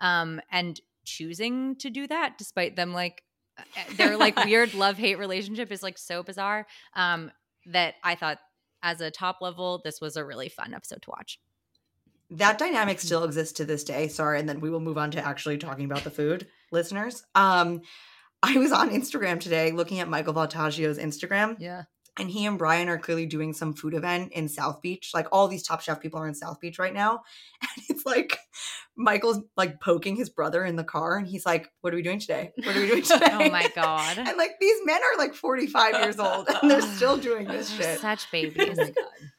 [0.00, 3.22] um, and choosing to do that despite them like
[3.58, 3.62] uh,
[3.98, 7.30] their like weird love hate relationship is like so bizarre um,
[7.66, 8.38] that I thought
[8.82, 11.38] as a top level this was a really fun episode to watch.
[12.30, 14.08] That dynamic still exists to this day.
[14.08, 17.22] Sorry and then we will move on to actually talking about the food listeners.
[17.34, 17.82] Um
[18.42, 21.84] i was on instagram today looking at michael voltaggio's instagram yeah.
[22.18, 25.12] and he and brian are clearly doing some food event in south beach.
[25.14, 27.22] Like all these top chef people are in south beach right now.
[27.62, 28.38] And it's like
[28.96, 32.20] michael's like poking his brother in the car and he's like what are we doing
[32.20, 32.52] today?
[32.56, 34.18] What are we doing today Oh my god.
[34.18, 37.98] and like these men are like 45 years old and they're still doing this shit.
[38.00, 38.76] Such oh babies.
[38.76, 39.30] my god.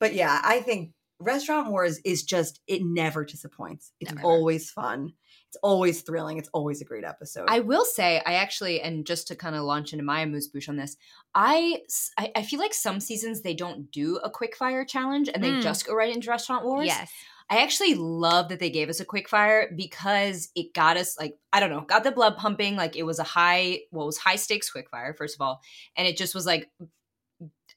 [0.00, 0.92] But yeah, I think
[1.24, 3.92] Restaurant Wars is just it never disappoints.
[4.00, 4.26] It's Never.
[4.26, 5.12] always fun.
[5.48, 6.38] It's always thrilling.
[6.38, 7.46] It's always a great episode.
[7.48, 10.68] I will say, I actually, and just to kind of launch into my amuse bouche
[10.68, 10.96] on this,
[11.34, 15.62] I—I feel like some seasons they don't do a quick fire challenge and they Mm.
[15.62, 16.86] just go right into restaurant wars.
[16.86, 17.10] Yes.
[17.50, 21.36] I actually love that they gave us a quick fire because it got us like
[21.52, 22.74] I don't know, got the blood pumping.
[22.76, 25.60] Like it was a high, well, was high stakes quick fire first of all,
[25.96, 26.70] and it just was like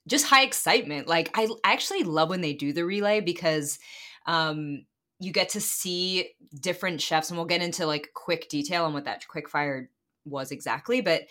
[0.08, 1.08] just high excitement.
[1.08, 3.78] Like I actually love when they do the relay because
[4.26, 4.86] um
[5.20, 9.06] you get to see different chefs, and we'll get into like quick detail on what
[9.06, 9.90] that quick fire
[10.26, 11.24] was exactly, but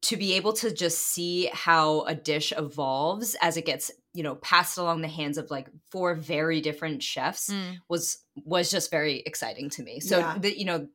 [0.00, 4.36] to be able to just see how a dish evolves as it gets you know
[4.36, 7.78] passed along the hands of like four very different chefs Mm.
[7.88, 10.38] was was just very exciting to me so Yeah.
[10.38, 10.86] the, you know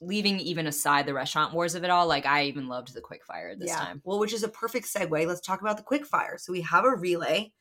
[0.00, 3.24] leaving even aside the restaurant wars of it all like i even loved the quick
[3.24, 5.26] fire this time Well, which is a perfect segue.
[5.26, 6.38] Let's talk about the quick fire.
[6.38, 7.52] So we have a relay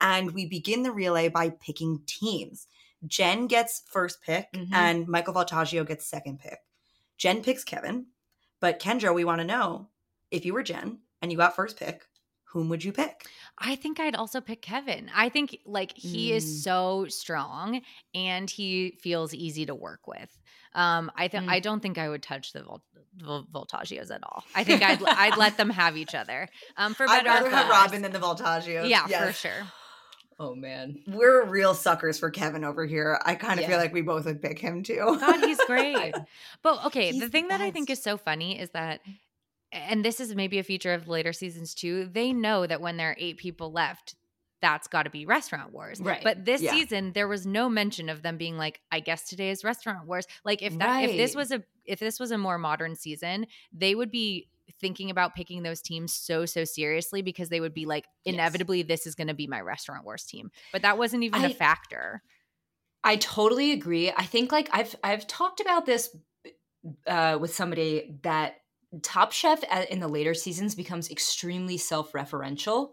[0.00, 2.66] and we begin the relay by picking teams.
[3.06, 4.68] Jen gets first pick Mhm.
[4.72, 6.58] and Michael Voltaggio gets second pick.
[7.16, 8.06] Jen picks Kevin,
[8.60, 9.88] but Kendra, we want to know
[10.30, 12.06] if you were Jen and you got first pick,
[12.52, 13.22] whom would you pick?
[13.58, 15.10] I think I'd also pick Kevin.
[15.14, 16.34] I think like he Mm.
[16.36, 17.82] is so strong
[18.14, 20.30] and he feels easy to work with.
[20.74, 21.50] Um, I think Mm.
[21.52, 22.82] I don't think I would touch the Vol-
[23.16, 24.44] Vol- Voltaggios at all.
[24.54, 26.48] I think I'd I'd let them have each other.
[26.76, 27.68] Um, for I'd better rather have.
[27.70, 28.88] Robin than the Voltaggios.
[28.88, 29.66] Yeah, for sure.
[30.38, 33.18] oh man We're real suckers for Kevin over here.
[33.24, 33.68] I kind of Yeah.
[33.68, 35.16] feel like we both would pick him too.
[35.18, 36.14] God, he's great.
[36.62, 39.00] But okay, He's the the thing that I think is so funny is that,
[39.72, 43.10] and this is maybe a feature of later seasons too, they know that when there
[43.10, 44.14] are eight people left,
[44.62, 46.00] that's got to be restaurant wars.
[46.00, 46.22] Right.
[46.22, 46.70] But this Yeah.
[46.70, 50.26] season, there was no mention of them being like, I guess today is restaurant wars.
[50.44, 53.94] Like if that, if this was a, if this was a more modern season, they
[53.94, 54.48] would be
[54.80, 58.34] thinking about picking those teams so so seriously because they would be like Yes.
[58.34, 61.48] inevitably this is going to be my restaurant wars team but that wasn't even a
[61.48, 62.20] I- factor
[63.04, 64.10] I totally agree.
[64.10, 66.10] I think like I've I've talked about this
[67.06, 68.56] uh, with somebody that
[69.02, 72.90] Top Chef in the later seasons becomes extremely self-referential.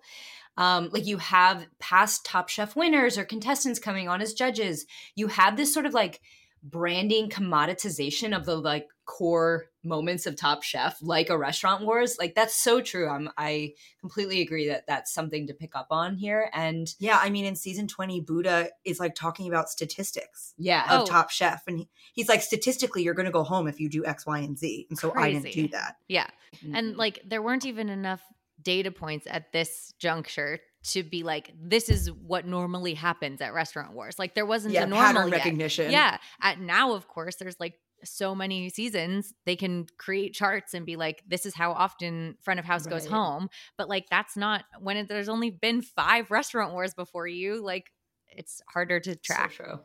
[0.56, 4.86] Um, like you have past Top Chef winners or contestants coming on as judges.
[5.16, 6.22] You have this sort of like
[6.64, 12.16] branding commoditization of the like core moments of Top Chef, like a restaurant wars.
[12.18, 13.10] Like that's so true.
[13.10, 16.50] I'm I completely agree that that's something to pick up on here.
[16.54, 21.02] And Yeah, I mean, in season 20, Buddha is like talking about statistics yeah, of
[21.02, 21.06] Oh.
[21.06, 21.64] Top Chef.
[21.68, 24.40] And he, he's like, statistically, you're going to go home if you do X, Y,
[24.40, 24.88] and Z.
[24.90, 25.98] And so I didn't do that.
[26.08, 26.28] Yeah.
[26.56, 26.76] Mm-hmm.
[26.76, 28.22] And like there weren't even enough
[28.62, 30.60] data points at this juncture
[30.92, 34.20] to be like this is what normally happens at restaurant wars.
[34.20, 35.38] Like there wasn't Yeah, a normal pattern yet.
[35.38, 35.92] recognition.
[35.92, 36.18] Yeah.
[36.42, 40.98] At now of course there's like so many seasons they can create charts and be
[40.98, 44.98] like this is how often front of house goes home but like that's not when
[44.98, 47.86] it, there's only been 5 restaurant wars before you like
[48.28, 49.52] it's harder to So track.
[49.54, 49.80] true.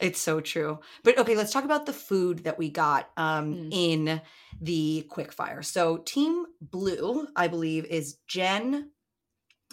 [0.00, 0.78] It's so true.
[1.02, 3.68] But okay, let's talk about the food that we got um, Mm.
[3.72, 4.22] in
[4.60, 5.64] the quickfire.
[5.64, 8.92] So Team Blue, I believe, is Jen.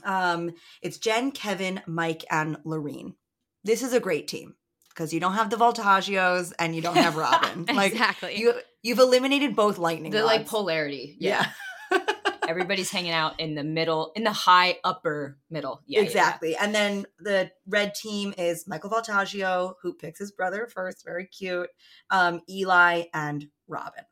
[0.03, 3.15] Um, it's Jen, Kevin, Mike, and Laurine.
[3.63, 4.55] This is a great team
[4.89, 7.65] because you don't have the Voltaggios and you don't have Robin.
[7.73, 8.39] like exactly.
[8.39, 10.11] you, you've eliminated both lightning.
[10.11, 11.15] The like polarity.
[11.19, 11.45] Yeah.
[11.91, 11.99] yeah.
[12.47, 15.81] Everybody's hanging out in the middle, in the high upper middle.
[15.85, 15.99] Yeah.
[15.99, 16.07] yeah, yeah.
[16.07, 16.55] exactly.
[16.55, 21.69] And then the red team is Michael Voltaggio, who picks his brother first, very cute,
[22.09, 24.05] um, Eli, and Robin.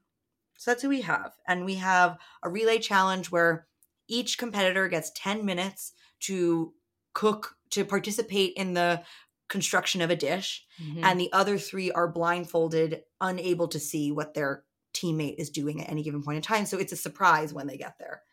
[0.58, 1.34] So that's who we have.
[1.48, 3.67] And we have a relay challenge where
[4.08, 6.74] each competitor gets 10 minutes to
[7.13, 9.04] cook, to participate in the
[9.48, 10.65] construction of a dish.
[10.82, 11.04] Mhm.
[11.04, 15.89] And the other three are blindfolded, unable to see what their teammate is doing at
[15.89, 16.65] any given point in time.
[16.65, 18.24] So it's a surprise when they get there.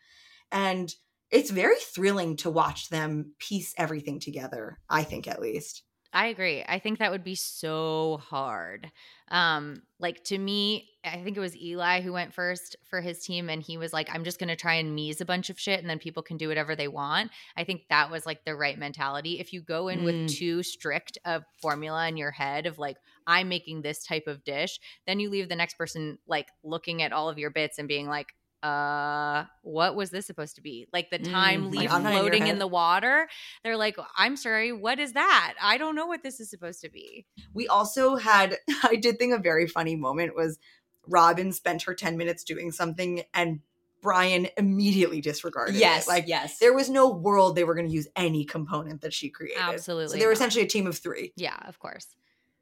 [0.51, 0.93] And
[1.29, 5.83] it's very thrilling to watch them piece everything together, I think at least.
[6.15, 6.63] I agree.
[6.67, 8.91] I think that would be so hard.
[9.29, 13.49] Um, like to me, I think it was Eli who went first for his team,
[13.49, 15.89] and he was like, I'm just gonna try and mise a bunch of shit and
[15.89, 17.31] then people can do whatever they want.
[17.57, 19.39] I think that was like the right mentality.
[19.39, 20.27] If you go in with Mm.
[20.37, 24.79] too strict a formula in your head of like, I'm making this type of dish,
[25.07, 28.07] then you leave the next person like looking at all of your bits and being
[28.07, 28.27] like,
[28.63, 30.87] uh, what was this supposed to be?
[30.93, 33.27] Like the time Mm, leaf like, I'm not in your floating in the water.
[33.63, 35.53] They're like, I'm sorry, what is that?
[35.61, 37.25] I don't know what this is supposed to be.
[37.53, 40.59] We also had, I did think a very funny moment was
[41.07, 43.59] Robin spent her 10 minutes doing something and
[44.01, 46.05] Brian immediately disregarded Yes.
[46.07, 46.09] it.
[46.09, 46.59] Like, yes.
[46.59, 49.57] there was no world they were going to use any component that she created.
[49.59, 50.37] So Absolutely they were not.
[50.37, 51.33] essentially a team of three.
[51.35, 52.07] Yeah, of course.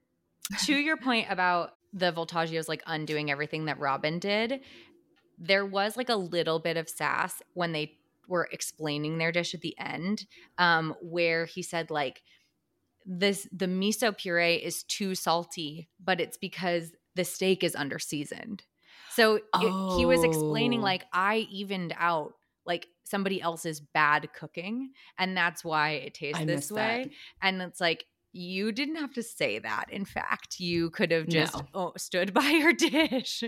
[0.66, 4.62] to your point about the Voltaggios like undoing everything that Robin did,
[5.44, 9.62] there was like a little bit of sass when they were explaining their dish at
[9.62, 10.26] the end,
[10.60, 12.22] um, where he said like
[13.06, 18.64] this the miso puree is too salty, but it's because the steak is under seasoned.
[19.16, 20.84] So it- he was explaining Oh.
[20.84, 26.46] like I evened out like somebody else's bad cooking, and that's why it tastes I
[26.46, 27.06] this way.
[27.06, 27.12] that.
[27.42, 29.86] And it's like, you didn't have to say that.
[29.90, 31.68] In fact, you could have just No.
[31.74, 33.44] oh, stood by your dish.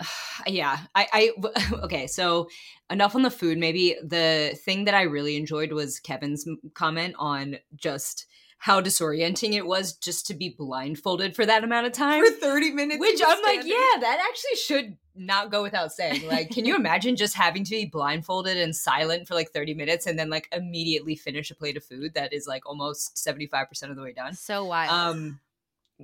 [0.46, 2.48] yeah I, I okay so
[2.90, 7.56] enough on the food maybe the thing that i really enjoyed was kevin's comment on
[7.76, 8.26] just
[8.60, 12.72] how disorienting it was just to be blindfolded for that amount of time For 30
[12.72, 13.00] minutes.
[13.00, 17.16] which i'm like yeah that actually should not go without saying like can you imagine
[17.16, 21.14] just having to be blindfolded and silent for like 30 minutes and then like immediately
[21.16, 24.64] finish a plate of food that is like almost 75% of the way done So
[24.64, 24.90] wild.
[24.90, 25.40] um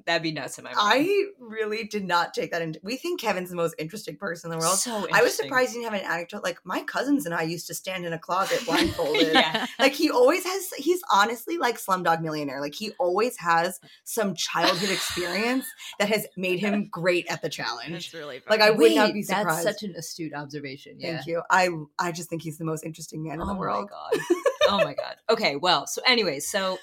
[0.07, 2.80] that'd be nuts in my mind I really did not take that into.
[2.83, 4.78] We think Kevin's the most interesting person in the world.
[4.78, 6.42] so I was surprised you didn't have an anecdote.
[6.42, 9.33] Like my cousins and I used to stand in a closet blindfolded.
[9.33, 9.66] Yeah.
[9.78, 10.70] Like he always has.
[10.76, 12.61] He's honestly like Slumdog Millionaire.
[12.61, 15.66] Like he always has some childhood experience
[15.98, 17.92] that has made him great at the challenge.
[17.92, 18.61] That's really Like.
[18.61, 19.66] I would not be surprised.
[19.66, 20.96] That's such an astute observation.
[20.98, 21.16] Yeah.
[21.16, 21.42] Thank you.
[21.50, 23.90] I I just think he's the most interesting man in the world.
[23.92, 24.38] oh my god.
[24.68, 25.16] oh my god.
[25.30, 25.57] Okay.
[25.57, 25.87] Well.
[25.87, 26.78] So, anyways, so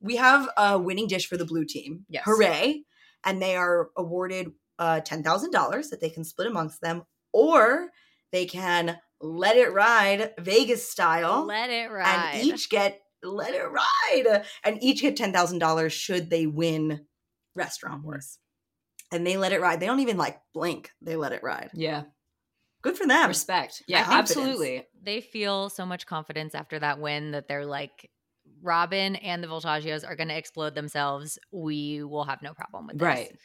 [0.00, 2.04] We have a winning dish for the blue team.
[2.08, 2.22] Yes.
[2.24, 2.82] Hooray!
[3.24, 7.88] And they are awarded uh, ten thousand dollars that they can split amongst them, or
[8.32, 11.44] they can let it ride Vegas style.
[11.46, 12.34] Let it ride.
[12.34, 17.04] and each get let it ride and each get $10,000 should they win
[17.56, 18.38] restaurant wars.
[19.10, 19.80] And they let it ride.
[19.80, 20.92] They don't even like blink.
[21.02, 21.70] They let it ride.
[21.74, 22.04] yeah,
[22.80, 23.26] Good for them.
[23.26, 23.82] respect.
[23.88, 24.86] Yeah, absolutely.
[25.02, 28.08] they feel so much confidence after that win that they're like,
[28.62, 31.38] Robin and the Voltaggios are going to explode themselves.
[31.52, 33.04] We will have no problem with this.
[33.06, 33.36] Right.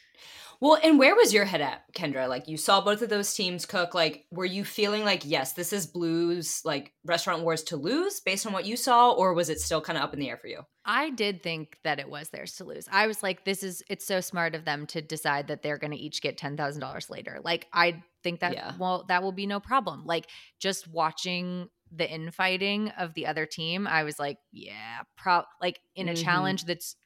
[0.60, 2.28] Well, and where was your head at, Kendra?
[2.28, 3.92] Like you saw both of those teams cook.
[3.92, 8.46] Like, were you feeling like, yes, this is Blues like restaurant wars to lose based
[8.46, 10.46] on what you saw, or was it still kind of up in the air for
[10.46, 10.60] you?
[10.86, 12.86] I did think that it was theirs to lose.
[12.90, 15.92] I was like, this is, it's so smart of them to decide that they're going
[15.92, 17.40] to each get $10,000 later.
[17.42, 18.72] Like, I think that, Yeah.
[18.78, 20.04] well, that will be no problem.
[20.04, 20.28] Like,
[20.60, 26.08] just watching the infighting of the other team, I was like, yeah, pro, like in
[26.08, 26.22] a Mhm.
[26.22, 26.96] challenge that's,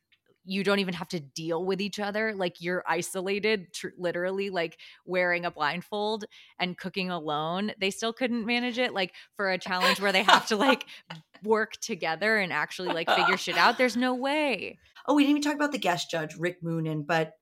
[0.44, 2.32] you don't even have to deal with each other.
[2.34, 6.24] Like you're isolated, tr- literally, like wearing a blindfold
[6.58, 7.72] and cooking alone.
[7.78, 8.94] They still couldn't manage it.
[8.94, 10.86] Like for a challenge where they have to like
[11.44, 13.76] work together and actually like figure shit out.
[13.76, 14.78] There's no way.
[15.06, 17.32] Oh, we didn't even talk about the guest judge, Rick Moonen, but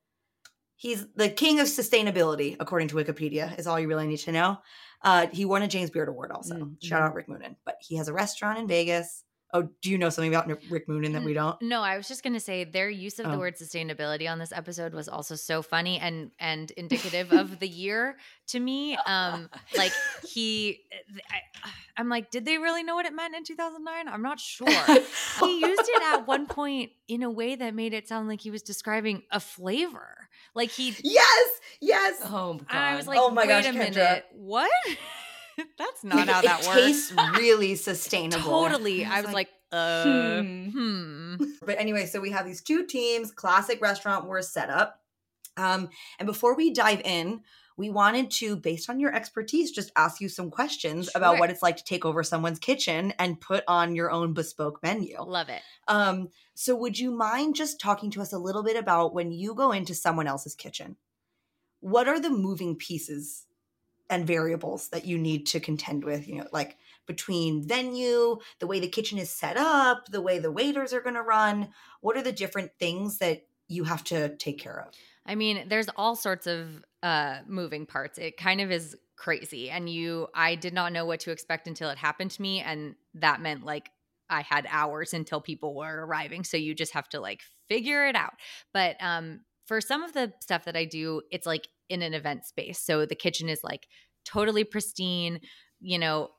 [0.76, 4.58] he's the king of sustainability, according to Wikipedia, is all you really need to know.
[5.02, 6.54] Uh, he won a James Beard Award also.
[6.54, 7.56] Mm, Shout out Rick Moonen.
[7.64, 9.24] But he has a restaurant in Vegas.
[9.52, 11.60] Oh, do you know something about Rick Moonen that we don't?
[11.62, 13.38] No, I was just going to say their use of the Oh.
[13.38, 18.16] word sustainability on this episode was also so funny and and indicative of the year
[18.48, 18.96] to me.
[19.06, 19.92] Um like
[20.28, 20.80] he
[21.62, 24.08] I, I'm like did they really know what it meant in 2009?
[24.12, 24.66] I'm not sure.
[25.40, 28.50] he used it at one point in a way that made it sound like he
[28.50, 30.28] was describing a flavor.
[30.54, 31.48] Like he yes,
[31.80, 32.20] yes.
[32.24, 32.66] Oh god.
[32.70, 33.78] and I was like, Oh my wait gosh, a Kendra.
[33.94, 34.70] minute, what?
[35.78, 36.78] That's not how that it works.
[36.78, 38.42] tastes really sustainable.
[38.42, 39.04] Totally.
[39.04, 40.68] And I was like, uh, hmm.
[40.70, 41.44] hmm.
[41.66, 45.00] But anyway, so we have these two teams, classic restaurant wars set up.
[45.56, 45.88] Um,
[46.18, 47.40] and before we dive in,
[47.76, 51.62] we wanted to, based on your expertise, just ask you some questions about what it's
[51.62, 55.20] like to take over someone's kitchen and put on your own bespoke menu.
[55.20, 55.60] Love it.
[55.86, 59.54] Um, so would you mind just talking to us a little bit about when you
[59.54, 60.96] go into someone else's kitchen?
[61.80, 63.45] What are the moving pieces
[64.08, 68.80] and variables that you need to contend with, you know, like between venue, the way
[68.80, 71.68] the kitchen is set up, the way the waiters are going to run?
[72.00, 74.94] What are the different things that you have to take care of?
[75.24, 78.18] I mean, there's all sorts of uh moving parts.
[78.18, 79.70] It kind of is crazy.
[79.70, 82.94] And you I did not know what to expect until it happened to me and
[83.14, 83.90] that meant like
[84.28, 86.44] I had hours until people were arriving.
[86.44, 88.34] So you just have to like figure it out.
[88.72, 92.44] But um for some of the stuff that I do, it's like in an event
[92.44, 92.78] space.
[92.78, 93.86] So the kitchen is like
[94.24, 95.40] totally pristine,
[95.80, 96.30] you know,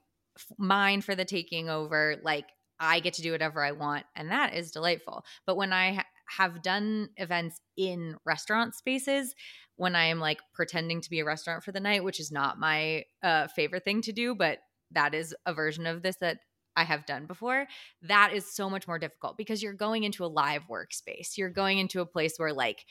[0.57, 2.17] mine for the taking over.
[2.23, 2.45] Like
[2.79, 5.23] I get to do whatever I want, and that is delightful.
[5.45, 6.05] But when I ha-
[6.38, 9.33] have done events in restaurant spaces,
[9.77, 12.60] when I am like pretending to be a restaurant for the night, which is not
[12.60, 14.60] my uh, favorite thing to do, but
[14.91, 16.39] that is a version of this that
[16.75, 17.65] I have done before,
[18.03, 21.36] that is so much more difficult because you're going into a live workspace.
[21.36, 22.86] You're going into a place where like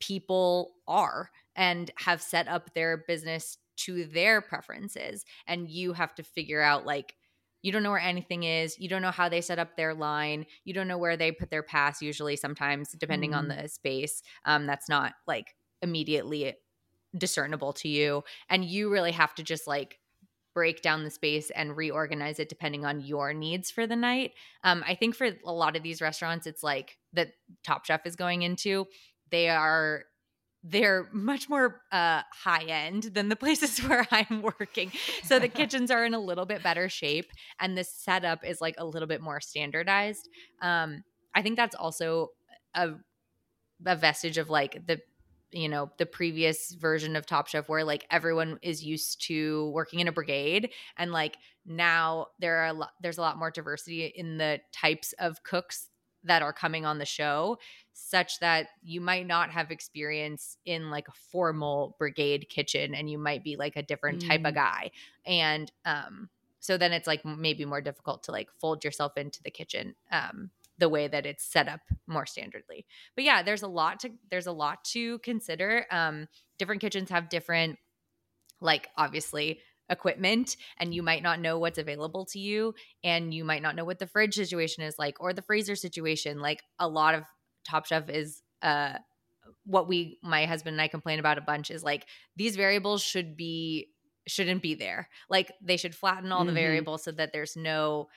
[0.00, 6.22] people are and have set up their business to their preferences and you have to
[6.22, 7.14] figure out like
[7.62, 10.44] you don't know where anything is you don't know how they set up their line
[10.64, 14.66] you don't know where they put their pass usually sometimes depending on the space um,
[14.66, 16.54] that's not like immediately
[17.16, 19.98] discernible to you and you really have to just like
[20.52, 24.32] break down the space and reorganize it depending on your needs for the night
[24.64, 27.32] um, i think for a lot of these restaurants it's like that
[27.64, 28.86] top chef is going into
[29.30, 30.04] they are
[30.62, 34.92] they're much more uh, high end than the places where I'm working.
[35.24, 38.74] So the kitchens are in a little bit better shape and the setup is like
[38.78, 40.28] a little bit more standardized.
[40.60, 41.02] Um,
[41.34, 42.28] I think that's also
[42.74, 42.90] a,
[43.86, 45.00] a vestige of like the
[45.52, 49.98] you know the previous version of top chef where like everyone is used to working
[49.98, 54.12] in a brigade and like now there are a lot there's a lot more diversity
[54.14, 55.88] in the types of cooks
[56.22, 57.58] that are coming on the show
[58.08, 63.18] such that you might not have experience in like a formal brigade kitchen and you
[63.18, 64.54] might be like a different type of Mm.
[64.54, 64.90] guy.
[65.26, 66.30] And um
[66.62, 70.50] so then it's like maybe more difficult to like fold yourself into the kitchen um
[70.78, 72.84] the way that it's set up more standardly.
[73.14, 75.86] But yeah there's a lot to there's a lot to consider.
[75.90, 76.26] Um
[76.58, 77.78] different kitchens have different
[78.60, 83.62] like obviously equipment and you might not know what's available to you and you might
[83.62, 86.40] not know what the fridge situation is like or the freezer situation.
[86.40, 87.24] Like a lot of
[87.64, 88.98] top chef is uh
[89.64, 93.36] what we my husband and I complain about a bunch is like these variables should
[93.36, 93.88] be
[94.28, 95.08] shouldn't be there.
[95.30, 96.54] Like they should flatten all the Mhm.
[96.54, 98.08] variables so that there's no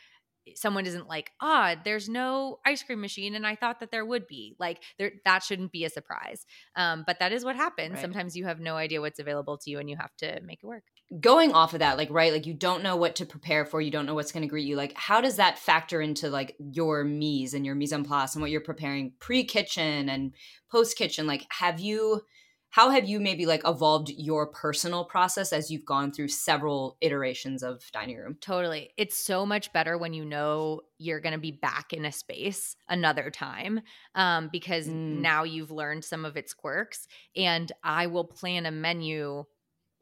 [0.56, 4.28] someone isn't like ah there's no ice cream machine and i thought that there would
[4.28, 4.56] be.
[4.60, 6.46] Like there that shouldn't be a surprise.
[6.76, 8.00] Um but that is what happens.
[8.00, 8.02] Right.
[8.02, 10.68] sometimes you have no idea what's available to you and you have to make it
[10.68, 10.86] work
[11.20, 13.92] going off of that like right like you don't know what to prepare for you
[13.92, 17.04] don't know what's going to greet you like how does that factor into like your
[17.04, 20.34] mise and your mise en place and what you're preparing pre-kitchen and
[20.72, 22.22] post-kitchen like have you
[22.70, 27.62] how have you maybe like evolved your personal process as you've gone through several iterations
[27.62, 28.90] of dining room Totally.
[28.98, 32.76] It's so much better when you know you're going to be back in a space
[32.90, 33.82] another time
[34.16, 35.22] um, because Mm.
[35.22, 37.08] now you've learned some of its quirks.
[37.36, 39.44] And I will plan a menu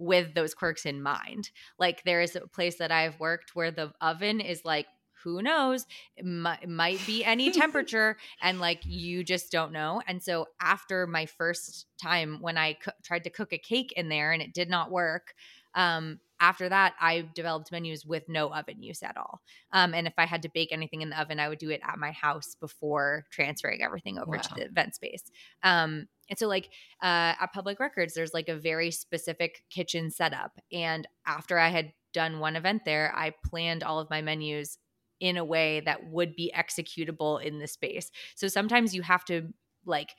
[0.01, 1.51] with those quirks in mind.
[1.77, 4.87] Like there is a place that I've worked where the oven is like,
[5.23, 5.85] who knows?
[6.17, 6.25] It
[6.63, 10.01] it might be any temperature, and like you just don't know.
[10.07, 14.09] And so, after my first time when I coo- tried to cook a cake in
[14.09, 15.35] there and it did not work,
[15.75, 19.41] um, after that, I developed menus with no oven use at all.
[19.71, 21.79] Um, and if I had to bake anything in the oven, I would do it
[21.87, 24.41] at my house before transferring everything over Wow.
[24.41, 25.23] to the event space.
[25.63, 26.69] Um, and so, like
[27.01, 30.59] uh, at Public Records, there's like a very specific kitchen setup.
[30.71, 34.77] And after I had done one event there, I planned all of my menus
[35.19, 38.09] in a way that would be executable in the space.
[38.35, 39.53] So sometimes you have to
[39.85, 40.09] like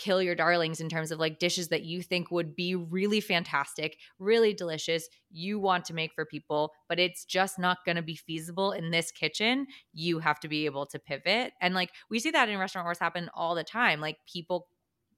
[0.00, 3.98] kill your darlings in terms of like dishes that you think would be really fantastic,
[4.18, 8.16] really delicious, you want to make for people, but it's just not going to be
[8.16, 9.66] feasible in this kitchen.
[9.92, 11.52] You have to be able to pivot.
[11.60, 14.00] And like we see that in restaurant wars happen all the time.
[14.00, 14.68] Like people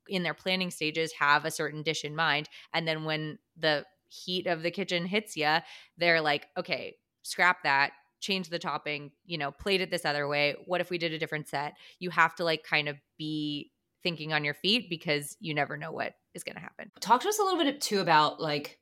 [0.08, 4.48] in their planning stages have a certain dish in mind and then when the heat
[4.48, 5.58] of the kitchen hits you,
[5.96, 10.54] they're like, "Okay, scrap that." change the topping, you know, plate it this other way.
[10.66, 11.74] What if we did a different set?
[11.98, 13.72] You have to like kind of be
[14.02, 16.90] thinking on your feet because you never know what is going to happen.
[17.00, 18.78] talk to us a little bit too about like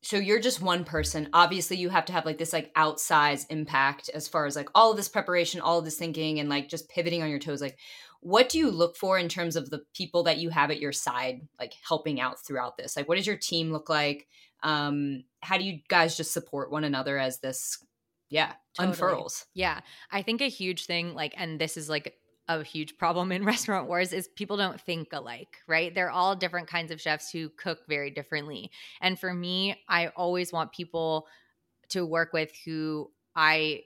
[0.00, 4.08] so you're just one person obviously you have to have like this like outsized impact
[4.14, 6.88] as far as like all of this preparation all of this thinking and like just
[6.88, 7.76] pivoting on your toes like
[8.20, 10.92] what do you look for in terms of the people that you have at your
[10.92, 14.26] side like helping out throughout this like what does your team look like
[14.62, 17.84] um how do you guys just support one another as this
[18.30, 18.92] yeah Totally.
[18.92, 19.80] unfurls Yeah.
[20.10, 22.14] I think a huge thing, like, and this is like
[22.48, 25.94] a huge problem in restaurant wars, is people don't think alike, right?
[25.94, 28.70] They're all different kinds of chefs who cook very differently.
[29.00, 31.26] And for me, I always want people
[31.90, 33.82] to work with who I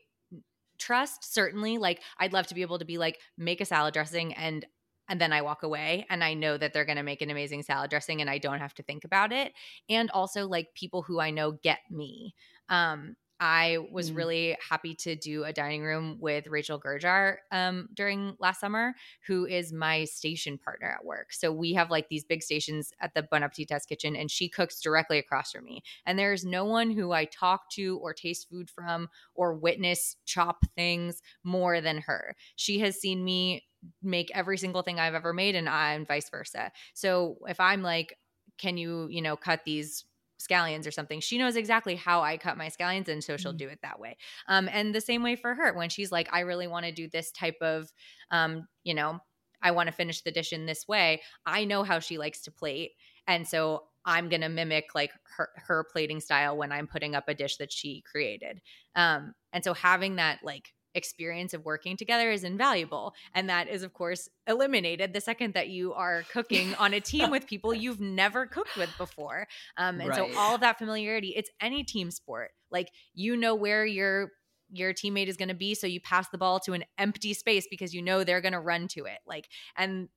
[0.79, 1.79] trust, certainly.
[1.79, 4.65] Like, I'd love to be able to be like, make a salad dressing and
[5.09, 7.65] and then I walk away and I know that they're going to make an amazing
[7.65, 9.53] salad dressing and I don't have to think about it.
[9.91, 12.35] And also like people who I know get me.
[12.69, 14.17] Um, I was Mm.
[14.17, 18.95] really happy to do a dining room with Rachel Gurjar um, during last summer,
[19.27, 21.33] who is my station partner at work.
[21.33, 24.49] So we have like these big stations at the Bon Appetit Test Kitchen, and she
[24.49, 25.83] cooks directly across from me.
[26.07, 30.65] And there's no one who I talk to or taste food from or witness chop
[30.77, 32.37] things more than her.
[32.55, 33.67] She has seen me
[34.03, 36.71] make every single thing I've ever made, and I'm vice versa.
[36.95, 38.17] So if I'm like,
[38.57, 40.05] can you, you know, cut these
[40.47, 41.21] scallions or something.
[41.21, 43.55] She knows exactly how I cut my scallions, and so she'll Mhm.
[43.55, 44.17] do it that way.
[44.49, 47.09] Um, and the same way for her when she's like, I really want to do
[47.09, 47.93] this type of,
[48.31, 49.21] um, you know,
[49.63, 51.23] I want to finish the dish in this way.
[51.47, 52.93] I know how she likes to plate,
[53.27, 57.35] and so I'm gonna mimic like her her plating style when I'm putting up a
[57.35, 58.61] dish that she created.
[58.97, 63.83] Um, and so having that like experience of working together is invaluable and that is
[63.83, 68.01] of course eliminated the second that you are cooking on a team with people you've
[68.01, 69.47] never cooked with before
[69.79, 70.17] um, and Right.
[70.17, 74.31] so all of that familiarity it's any team sport like you know where your
[74.71, 77.67] your teammate is going to be so you pass the ball to an empty space
[77.71, 80.09] because you know they're going to run to it like and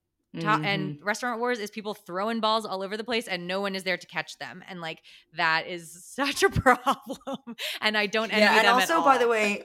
[0.41, 0.65] Ta- Mhm.
[0.65, 3.83] and restaurant wars is people throwing balls all over the place and no one is
[3.83, 5.01] there to catch them and like
[5.37, 7.17] that is such a problem
[7.81, 9.63] and i don't envy yeah, and them at also, by the way,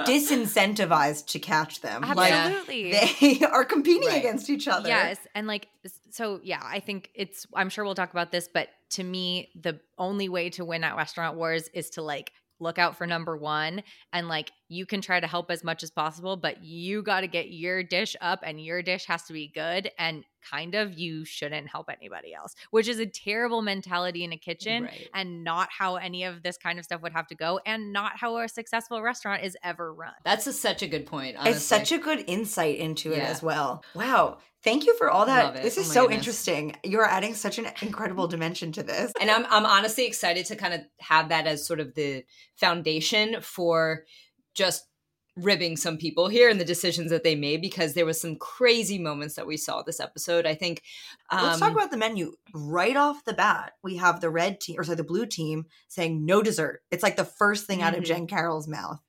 [0.00, 2.02] disincentivized to catch them.
[2.02, 4.18] Like absolutely they are competing Right.
[4.18, 4.88] against each other.
[4.88, 5.18] Yes.
[5.34, 5.68] And like,
[6.10, 9.80] so yeah, I think it's, I'm sure we'll talk about this, but to me, the
[9.98, 13.82] only way to win at Restaurant Wars is to like look out for number one.
[14.12, 17.26] And like, you can try to help as much as possible, but you got to
[17.28, 19.90] get your dish up and your dish has to be good.
[19.98, 24.36] And kind of, you shouldn't help anybody else, which is a terrible mentality in a
[24.36, 25.08] kitchen Right.
[25.14, 28.16] and not how any of this kind of stuff would have to go and not
[28.16, 30.14] how a successful restaurant is ever run.
[30.24, 31.52] that's a, such a good point honestly.
[31.56, 33.84] It's such a good insight into it as well.
[33.94, 34.38] Wow.
[34.64, 35.54] Thank you for all that.
[35.62, 36.18] This Oh is my so goodness.
[36.18, 36.76] interesting.
[36.84, 39.12] You're adding such an incredible dimension to this.
[39.20, 42.24] and I'm I'm honestly excited to kind of have that as sort of the
[42.56, 44.04] foundation for
[44.54, 44.84] just
[45.36, 48.98] ribbing some people here and the decisions that they made because there was some crazy
[48.98, 50.44] moments that we saw this episode.
[50.44, 50.82] I think
[51.30, 53.72] um, Let's talk about the menu right off the bat.
[53.82, 56.82] We have the red team, or sorry, the blue team saying no dessert.
[56.90, 58.06] It's like the first thing out of Mhm.
[58.06, 59.00] Jen Carroll's mouth,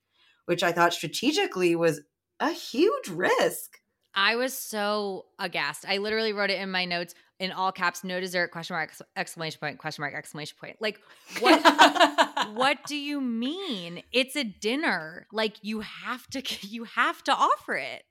[0.46, 2.00] which I thought strategically was
[2.39, 3.80] a huge risk.
[4.16, 5.86] I was so aghast.
[5.88, 9.60] I literally wrote it in my notes in all caps, no dessert, question mark, exclamation
[9.60, 10.78] point, question mark, exclamation point.
[10.80, 11.02] Like,
[11.41, 11.60] what
[12.54, 14.04] what do you mean?
[14.12, 15.28] It's a dinner.
[15.32, 18.04] Like you have to you have to offer it.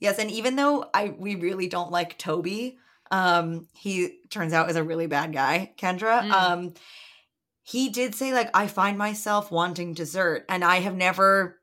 [0.00, 2.78] Yes, and even though I we really don't like Toby,
[3.10, 6.22] um, he turns out is a really bad guy, Kendra.
[6.22, 6.32] Mm.
[6.32, 6.74] Um,
[7.62, 11.60] he did say like I find myself wanting dessert, and I have never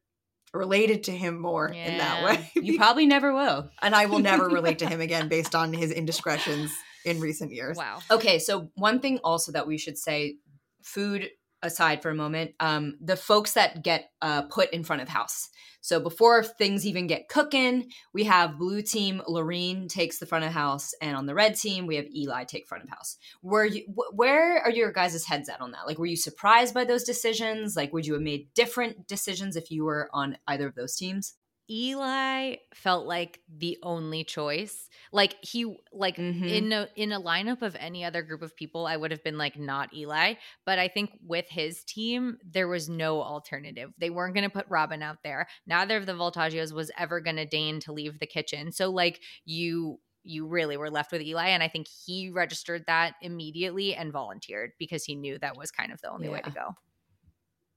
[0.54, 2.52] related to him more in that way.
[2.56, 3.70] you probably never will.
[3.82, 6.72] and I will never relate to him again based on his indiscretions
[7.06, 7.78] in recent years.
[7.78, 8.00] Wow.
[8.10, 10.38] Okay, so one thing also that we should say
[10.82, 11.30] food
[11.62, 15.50] aside for a moment, um, the folks that get uh, put in front of house.
[15.82, 20.52] So before things even get cooking, we have blue team Laurine takes the front of
[20.52, 23.18] house, and on the red team we have Eli take front of house.
[23.42, 25.88] Were you wh- where are your guys' heads at on that?
[25.88, 27.76] Like, were you surprised by those decisions?
[27.76, 31.36] Like, would you have made different decisions if you were on either of those teams?
[31.70, 34.90] Eli felt like the only choice.
[35.12, 36.50] Like he like Mhm.
[36.50, 39.38] in a in a lineup of any other group of people, I would have been
[39.38, 40.36] like not Eli.
[40.66, 43.94] But I think with his team, there was no alternative.
[43.98, 45.48] They weren't gonna put Robin out there.
[45.68, 48.72] Neither of the Voltaggios was ever gonna deign to leave the kitchen.
[48.72, 51.48] So like you you really were left with Eli.
[51.50, 55.92] And I think he registered that immediately and volunteered because he knew that was kind
[55.94, 56.76] of the only way to go.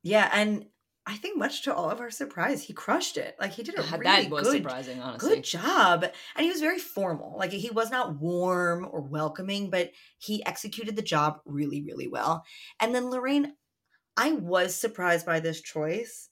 [0.02, 0.66] Yeah, and
[1.04, 3.34] I think much to all of our surprise, he crushed it.
[3.40, 5.34] Like he did a that really was good, surprising, honestly.
[5.34, 6.04] good job.
[6.36, 7.36] And he was very formal.
[7.36, 12.44] Like he was not warm or welcoming, but he executed the job really, really well.
[12.78, 13.54] And then Lorraine,
[14.16, 16.28] I was surprised by this choice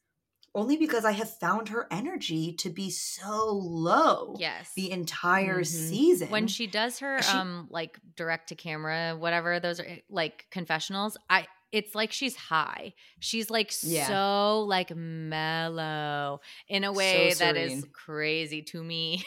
[0.54, 4.72] only because I have found her energy to be so low Yes.
[4.74, 5.66] the entire Mhm.
[5.66, 6.28] season.
[6.30, 10.46] when she does her She- um like direct to camera whatever those are eh, like
[10.50, 14.06] confessionals i it's like she's high she's like Yeah.
[14.08, 19.24] so like mellow in a way that is crazy to me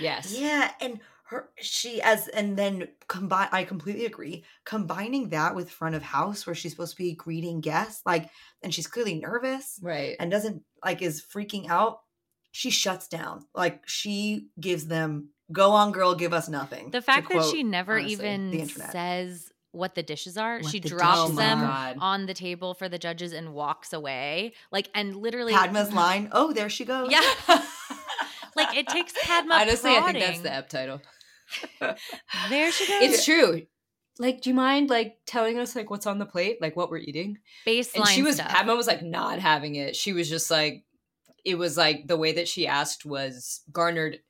[0.00, 0.36] Yes.
[0.38, 4.44] Yeah, and her she as and then combine I completely agree.
[4.64, 8.28] Combining that with front of house where she's supposed to be greeting guests, like
[8.62, 10.16] and she's clearly nervous Right.
[10.20, 12.00] and doesn't like is freaking out,
[12.52, 13.46] she shuts down.
[13.54, 16.90] Like she gives them go on girl, give us nothing.
[16.90, 18.92] the to fact that quote, she never honestly, the even internet.
[18.92, 21.64] says what the dishes are What she the drops oh dishes my them are.
[21.64, 21.96] Oh god.
[22.00, 26.52] on the table for the judges and walks away like and literally Padma's line, oh
[26.52, 27.10] there she goes.
[27.10, 27.22] yeah
[28.56, 31.02] like it takes Padma Honestly, I think that's the app title.
[32.48, 33.62] there she goes It's true.
[34.18, 36.98] Like, do you mind like telling us like what's on the plate, like what we're
[36.98, 37.38] eating?
[37.66, 38.48] baseline And she was stuff.
[38.48, 39.96] Padma was like not having it.
[39.96, 40.84] She was just like,
[41.44, 44.20] it was like the way that she asked was garnered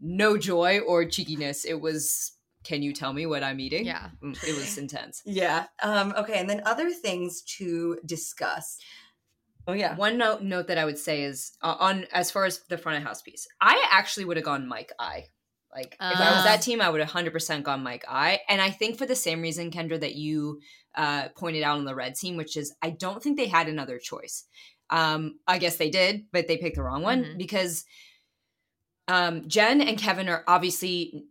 [0.00, 1.64] no joy or cheekiness.
[1.64, 2.32] It was,
[2.64, 3.84] can you tell me what I'm eating?
[3.86, 5.22] yeah Mm, it was intense.
[5.24, 5.66] Yeah.
[5.82, 8.78] Um, okay, and then other things to discuss.
[9.66, 9.94] Oh yeah.
[9.96, 12.98] One note note that I would say is uh, on as far as the front
[12.98, 15.26] of house piece, I actually would have gone Mike I.
[15.74, 16.44] Like if I was Ah.
[16.44, 18.40] that team, I would have hundred percent gone Mike I.
[18.48, 20.60] And I think for the same reason, Kendra, that you
[20.94, 23.98] uh, pointed out on the red team, which is I don't think they had another
[23.98, 24.44] choice.
[24.90, 27.38] Um, I guess they did, but they picked the wrong one Mhm.
[27.38, 27.84] because
[29.08, 31.24] um, Jen and Kevin are obviously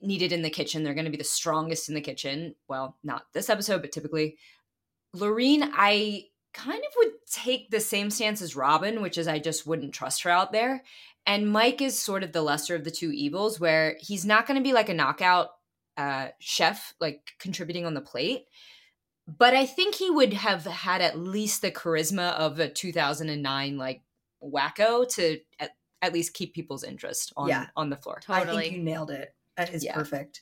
[0.00, 0.82] needed in the kitchen.
[0.82, 2.54] They're going to be the strongest in the kitchen.
[2.68, 4.36] Well, not this episode, but typically.
[5.14, 9.66] Laurine, I kind of would take the same stance as Robin, which is I just
[9.66, 10.82] wouldn't trust her out there.
[11.26, 14.56] And Mike is sort of the lesser of the two evils, where he's not going
[14.56, 15.48] to be like a knockout
[15.96, 18.46] uh, chef, like contributing on the plate.
[19.28, 24.02] But I think he would have had at least the charisma of a 2009 like
[24.42, 25.70] wacko to at,
[26.02, 27.66] at least keep people's interest on Yeah.
[27.76, 28.20] on the floor.
[28.28, 29.34] I think you nailed it.
[29.60, 29.92] That is Yeah.
[29.92, 30.40] perfect.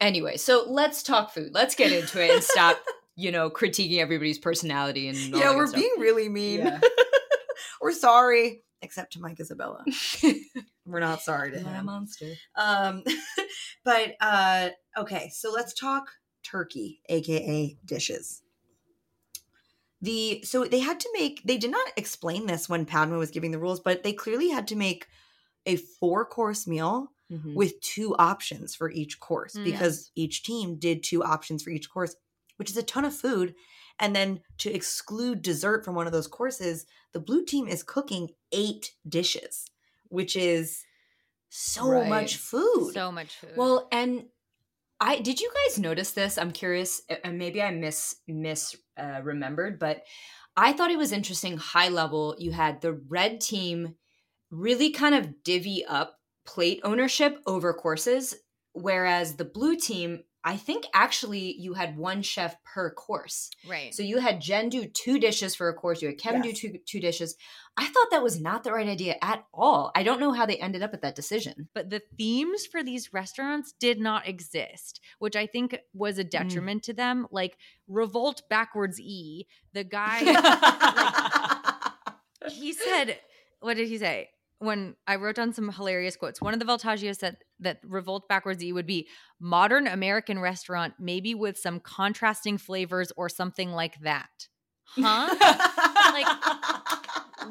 [0.00, 1.50] Anyway, so let's talk food.
[1.52, 2.76] Let's get into it and stop,
[3.14, 6.58] you know, critiquing everybody's personality and all yeah, we're being really mean.
[6.58, 6.80] Yeah.
[7.80, 9.84] we're sorry, except to Mike Isabella.
[10.84, 12.32] We're not sorry to You're a monster.
[12.56, 13.04] Um,
[13.84, 16.10] but uh, okay, so let's talk
[16.42, 18.42] turkey, aka dishes.
[20.00, 23.52] The so they had to make they did not explain this when Padma was giving
[23.52, 25.06] the rules, but they clearly had to make
[25.64, 27.54] a four course meal Mhm.
[27.54, 29.64] with two options for each course Mm.
[29.64, 32.14] because each team did two options for each course,
[32.56, 33.54] which is a ton of food.
[33.98, 38.30] And then to exclude dessert from one of those courses, the blue team is cooking
[38.52, 39.66] eight dishes,
[40.08, 40.84] which is
[41.48, 42.08] so Right.
[42.08, 42.92] much food.
[42.94, 44.28] so much food Well, and
[45.00, 46.38] I did you guys notice this?
[46.38, 50.04] I'm curious, and maybe I miss miss uh, remembered, but
[50.56, 51.56] I thought it was interesting.
[51.56, 53.96] High level, you had the red team
[54.50, 58.34] really kind of divvy up plate ownership over courses,
[58.72, 63.50] whereas the blue team, I think actually you had one chef per course.
[63.68, 66.02] right So you had Jen do two dishes for a course.
[66.02, 66.60] You had Kevin Yes.
[66.60, 67.36] do two two dishes.
[67.76, 69.92] I thought that was not the right idea at all.
[69.94, 71.68] I don't know how they ended up at that decision.
[71.74, 76.30] but the themes for these restaurants did not exist, which I think was a mm.
[76.30, 77.26] detriment to them.
[77.30, 80.18] Like revolt backwards E, the guy
[82.50, 83.18] he said,
[83.60, 84.30] what did he say?
[84.62, 88.62] When I wrote down some hilarious quotes, one of the Voltaggios said that revolt backwards
[88.62, 89.08] E would be
[89.40, 94.30] modern American restaurant, maybe with some contrasting flavors or something like that.
[94.96, 95.34] Huh?
[96.12, 96.26] Like,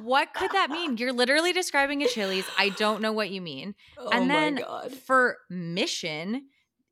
[0.04, 0.98] what could that mean?
[0.98, 2.46] You're literally describing a Chili's.
[2.58, 3.76] I don't know what you mean.
[3.98, 4.94] oh and my then god.
[4.94, 6.48] for mission,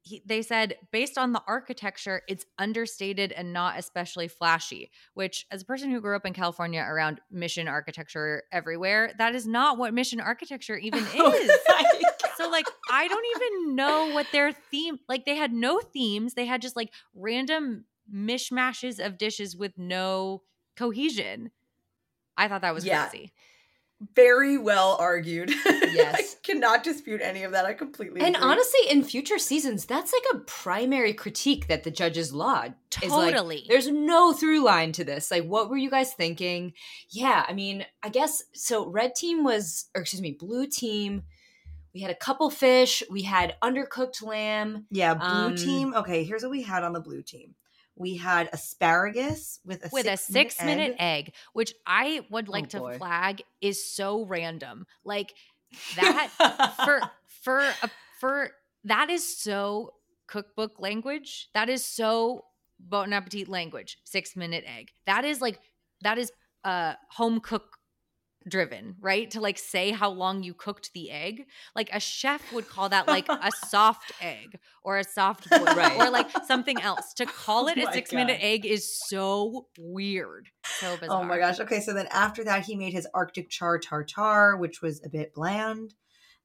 [0.09, 4.89] he, they said based on the architecture, it's understated and not especially flashy.
[5.13, 9.45] Which, as a person who grew up in California around mission architecture everywhere, that is
[9.45, 11.51] not what mission architecture even Oh is.
[12.37, 16.33] so like I don't even know what their theme like they had no themes.
[16.33, 20.41] They had just like random mishmashes of dishes with no
[20.75, 21.51] cohesion.
[22.35, 23.07] I thought that was Yeah.
[23.09, 23.31] crazy.
[24.15, 25.51] Very well argued.
[25.91, 26.15] Yes.
[26.19, 27.65] I cannot dispute any of that.
[27.65, 28.47] I completely And agree.
[28.47, 32.75] honestly, in future seasons, that's like a primary critique that the judges laud.
[33.03, 33.65] is, like, Totally.
[33.67, 35.31] there's no through line to this.
[35.31, 36.73] Like, what were you guys thinking?
[37.09, 38.87] Yeah, I mean, I guess so.
[38.87, 41.23] Red team was, or excuse me, blue team.
[41.93, 43.01] We had a couple fish.
[43.09, 44.85] We had undercooked lamb.
[44.91, 45.93] Yeah, blue Um, team.
[45.95, 47.55] Okay, here's what we had on the blue team.
[47.99, 52.63] We had asparagus with a with a six six minute egg, which I would like
[52.65, 52.97] Oh, to boy.
[52.97, 54.85] flag is so random.
[55.03, 55.33] Like
[55.97, 56.29] that
[56.85, 57.01] for
[57.43, 57.89] for a,
[58.19, 58.51] for
[58.85, 59.93] that is so
[60.27, 61.49] cookbook language.
[61.53, 62.45] That is so
[62.79, 63.97] bon appetit language.
[64.05, 64.89] Six minute egg.
[65.05, 65.59] That is like
[66.01, 66.31] that is
[66.63, 67.78] uh home cook
[68.47, 69.29] driven, right?
[69.31, 71.45] To like say how long you cooked the egg.
[71.75, 75.99] Like a chef would call that like a soft egg or a soft boil Right.
[75.99, 77.13] or like something else.
[77.15, 80.47] To call it Oh a my six minute egg is so weird.
[80.79, 81.21] So bizarre.
[81.21, 81.59] Oh my gosh.
[81.59, 85.33] Okay, so then after that, he made his Arctic char tartare, which was a bit
[85.33, 85.93] bland.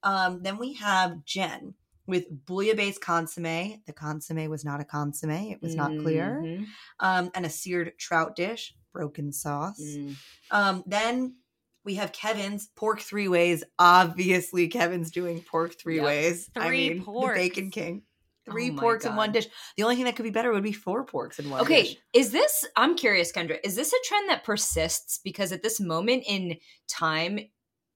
[0.03, 1.74] Um, then we have Jen
[2.07, 3.82] with bouillabaisse consomme.
[3.86, 6.42] The consomme was not a consomme; it was not clear.
[6.45, 6.66] Mhm.
[7.01, 9.80] Um, and a seared trout dish, broken sauce.
[9.80, 10.16] Mm.
[10.51, 11.36] Um, then
[11.85, 13.62] we have Kevin's pork three ways.
[13.78, 16.05] Obviously, Kevin's doing pork three Yep.
[16.05, 16.51] ways.
[16.57, 17.70] I Three mean, the Bacon.
[17.70, 18.03] King.
[18.47, 19.47] Three Oh my porks in one dish.
[19.76, 21.97] The only thing that could be better would be four porks in one Okay, dish.
[22.12, 22.66] is this?
[22.76, 23.59] I'm curious, Kendra.
[23.64, 25.18] Is this a trend that persists?
[25.24, 27.39] Because at this moment in time,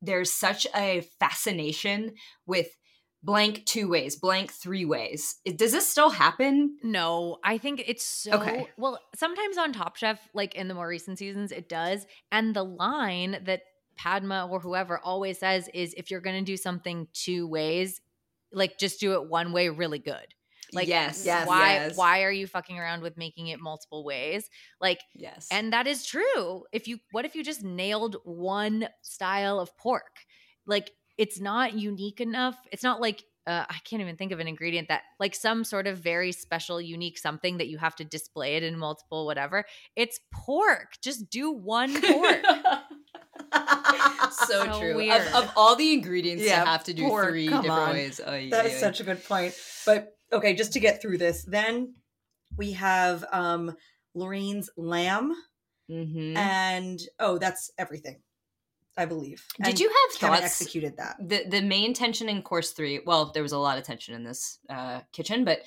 [0.01, 2.15] there's such a fascination
[2.47, 2.69] with
[3.23, 5.37] blank two ways, blank three ways.
[5.57, 6.79] Does this still happen?
[6.83, 8.69] No, I think it's so Okay.
[8.79, 9.01] well.
[9.17, 12.07] Sometimes on Top Chef, like in the more recent seasons, it does.
[12.33, 13.63] And the line that
[13.99, 18.01] Padma or whoever always says is if you're going to do something two ways,
[18.53, 20.35] like just do it one way really good.
[20.73, 21.97] Like yes, yes, why yes.
[21.97, 24.49] why are you fucking around with making it multiple ways?
[24.81, 26.65] Like Yes, and that is true.
[26.73, 30.19] If you what if you just nailed one style of pork?
[30.67, 32.57] Like it's not unique enough.
[32.71, 35.87] It's not like uh, I can't even think of an ingredient that like some sort
[35.87, 39.65] of very special, unique something that you have to display it in multiple whatever.
[39.97, 40.97] It's pork.
[41.03, 42.45] Just do one pork.
[44.31, 45.11] so, So true.
[45.11, 47.91] Of, of all the ingredients Yeah, to have to do pork, three different on.
[47.93, 48.21] ways.
[48.21, 49.55] Ay, That is such a good point.
[49.87, 51.95] But okay, just to get through this, then
[52.57, 53.75] we have um
[54.15, 55.35] Lorraine's lamb
[55.91, 56.37] Mhm.
[56.37, 58.21] and oh, that's everything,
[58.97, 59.47] I believe.
[59.59, 60.61] Did And you have Kevin thoughts?
[60.61, 61.17] executed that?
[61.21, 64.23] the the main tension in course three well there was a lot of tension in
[64.25, 65.63] this uh, kitchen but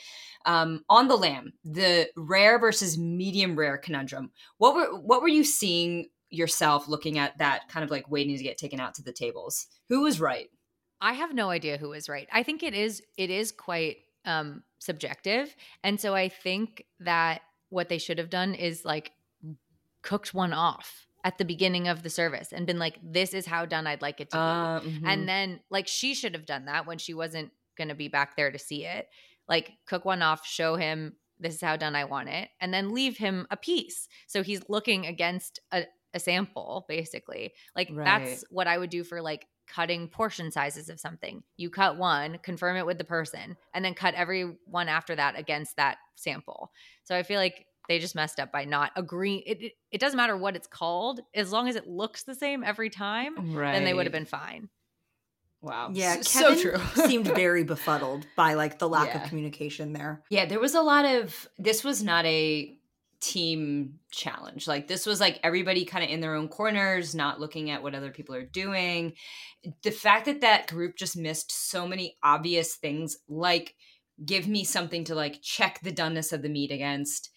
[0.45, 5.43] um, on the lamb the rare versus medium rare conundrum what were what were you
[5.43, 9.13] seeing yourself looking at that kind of like waiting to get taken out to the
[9.13, 10.49] tables who was right
[11.01, 12.27] I have no idea who is right.
[12.31, 15.55] I think it is it is quite um subjective.
[15.83, 19.11] And so I think that what they should have done is like
[20.03, 23.65] cooked one off at the beginning of the service and been like this is how
[23.65, 24.39] done I'd like it to be.
[24.39, 25.01] uh, mhm.
[25.05, 28.35] And then like she should have done that when she wasn't going to be back
[28.35, 29.07] there to see it.
[29.47, 32.93] Like cook one off, show him this is how done I want it, and then
[32.93, 34.07] leave him a piece.
[34.27, 37.53] So he's looking against a, a sample, basically.
[37.75, 41.43] Like that's what I would do for like cutting portion sizes of something.
[41.57, 45.37] You cut one, confirm it with the person, and then cut every one after that
[45.39, 46.71] against that sample.
[47.03, 49.43] So I feel like they just messed up by not agreeing.
[49.45, 52.63] It, it, it doesn't matter what it's called, as long as it looks the same
[52.63, 54.69] every time, right then they would have been fine.
[55.61, 59.23] wow Yeah, S- so true seemed very befuddled by like the lack Yeah.
[59.23, 60.21] of communication there.
[60.29, 62.77] Yeah, there was a lot of this was not a
[63.21, 64.67] team challenge.
[64.67, 67.95] Like this was like everybody kind of in their own corners, not looking at what
[67.95, 69.13] other people are doing.
[69.83, 73.75] The fact that that group just missed so many obvious things like
[74.25, 77.29] give me something to like check the doneness of the meat against.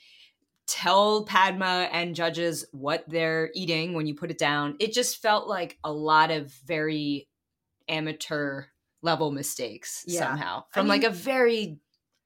[0.67, 4.77] Tell Padma and judges what they're eating when you put it down.
[4.81, 7.29] It just felt like a lot of very
[7.89, 8.65] amateur
[9.03, 10.21] level mistakes Yeah.
[10.21, 11.79] somehow I from like a very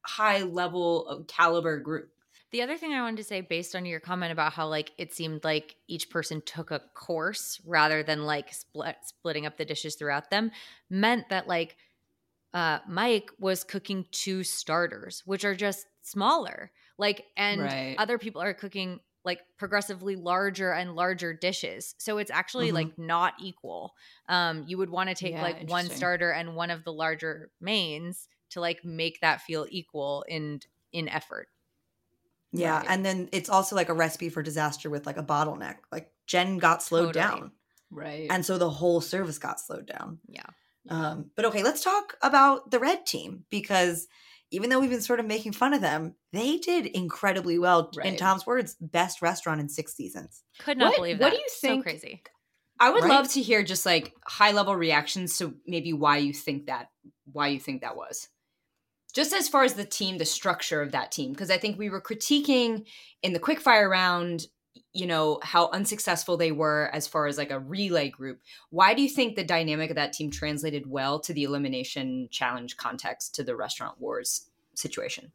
[0.02, 2.10] high level caliber group.
[2.50, 5.12] The other thing I wanted to say, based on your comment about how like it
[5.12, 9.96] seemed like each person took a course rather than like split splitting up the dishes
[9.96, 10.50] throughout them,
[10.88, 11.76] meant that like
[12.54, 16.72] uh, Mike was cooking two starters, which are just smaller.
[16.98, 17.98] Like, and Right.
[17.98, 21.94] other people are cooking like progressively larger and larger dishes.
[21.98, 22.72] So it's actually Mhm.
[22.72, 23.94] like not equal.
[24.28, 27.52] Um, you would want to take Yeah, like one starter and one of the larger
[27.60, 30.60] mains to like make that feel equal in
[30.92, 31.48] in effort.
[32.52, 32.86] Yeah, Right.
[32.88, 35.76] and then it's also like a recipe for disaster with like a bottleneck.
[35.92, 37.40] Like Jen got slowed Totally.
[37.40, 37.52] down,
[37.90, 38.26] right.
[38.30, 40.18] and so the whole service got slowed down.
[40.28, 40.46] Yeah.
[40.88, 44.06] Um, but okay, let's talk about the red team because
[44.50, 47.90] even though we've been sort of making fun of them, they did incredibly well.
[48.02, 50.42] In Tom's words, best restaurant in six seasons.
[50.60, 51.24] Could not What- believe that.
[51.24, 51.80] what do you think?
[51.80, 52.22] So crazy.
[52.80, 53.10] I would Right?
[53.10, 56.88] love to hear just like high level reactions to maybe why you think that
[57.30, 58.28] why you think that was.
[59.18, 61.90] Just as far as the team, the structure of that team, because I think we
[61.90, 62.86] were critiquing
[63.20, 64.46] in the quickfire round,
[64.92, 68.38] you know, how unsuccessful they were as far as like a relay group.
[68.70, 72.76] Why do you think the dynamic of that team translated well to the elimination challenge
[72.76, 75.32] context to the restaurant wars situation?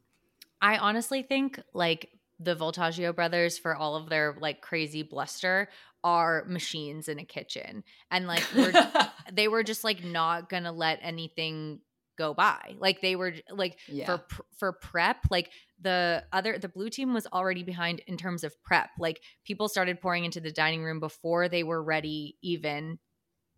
[0.61, 2.09] I honestly think like
[2.39, 5.67] the Voltaggio brothers for all of their like crazy bluster
[6.05, 7.84] are machines in a kitchen.
[8.09, 8.71] And like we're
[9.34, 11.81] they were just like not gonna let anything
[12.18, 12.76] go by.
[12.80, 14.05] Like they were like yeah.
[14.05, 15.51] for for prep, like
[15.82, 18.89] the other the blue team was already behind in terms of prep.
[18.99, 22.99] Like people started pouring into the dining room before they were ready even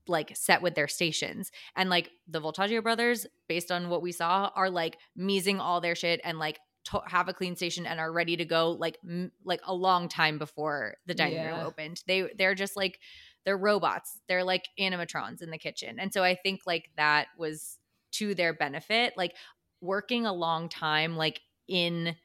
[0.08, 1.51] like set with their stations.
[1.76, 5.95] And like the Voltaggio brothers, based on what we saw, are like measing all their
[5.95, 9.32] shit and like to- have a clean station and are ready to go like m-
[9.43, 11.58] like a long time before the dining Yeah.
[11.58, 12.03] room opened.
[12.08, 12.99] They they're just like
[13.45, 14.20] they're robots.
[14.28, 15.99] They're like animatrons in the kitchen.
[15.99, 17.78] And so I think like that was
[18.18, 19.13] to their benefit.
[19.18, 19.36] Like
[19.82, 22.16] working a long time like in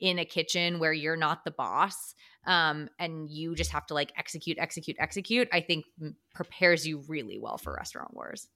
[0.00, 2.14] in a kitchen where you're not the boss
[2.46, 5.84] um and you just have to like execute execute execute i think
[6.34, 8.48] prepares you really well for restaurant wars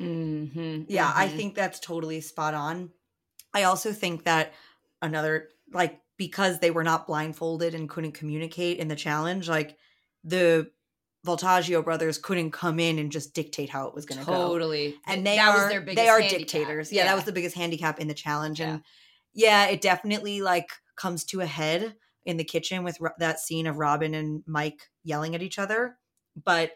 [0.00, 1.28] Mhm, Yeah, I mhm.
[1.28, 2.92] think that's totally spot on.
[3.54, 4.54] I also think that
[5.02, 9.78] another like because they were not blindfolded and couldn't communicate in the challenge, like
[10.24, 10.72] the
[11.24, 14.32] Voltaggio brothers couldn't come in and just dictate how it was going to go.
[14.32, 14.96] totally.
[15.06, 16.38] And they that are their biggest they are handicap.
[16.40, 16.92] dictators.
[16.92, 18.68] Yeah, that was the biggest handicap in the challenge Yeah.
[18.74, 18.82] and
[19.32, 21.94] yeah, it definitely like comes to a head
[22.24, 25.96] in the kitchen with Ro- that scene of Robin and Mike yelling at each other,
[26.42, 26.72] but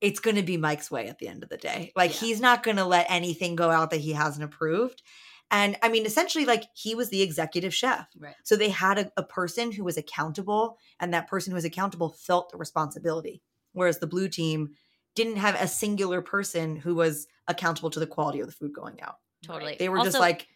[0.00, 1.90] it's going to be Mike's way at the end of the day.
[1.96, 2.28] Like Yeah.
[2.28, 5.02] he's not going to let anything go out that he hasn't approved.
[5.50, 8.06] And I mean, essentially, like he was the executive chef.
[8.18, 8.34] Right.
[8.44, 12.08] So they had a, a person who was accountable, and that person who was accountable
[12.10, 13.42] felt the responsibility.
[13.74, 14.70] Whereas the blue team
[15.14, 19.00] didn't have a singular person who was accountable to the quality of the food going
[19.02, 19.16] out.
[19.44, 20.48] totally They were just like,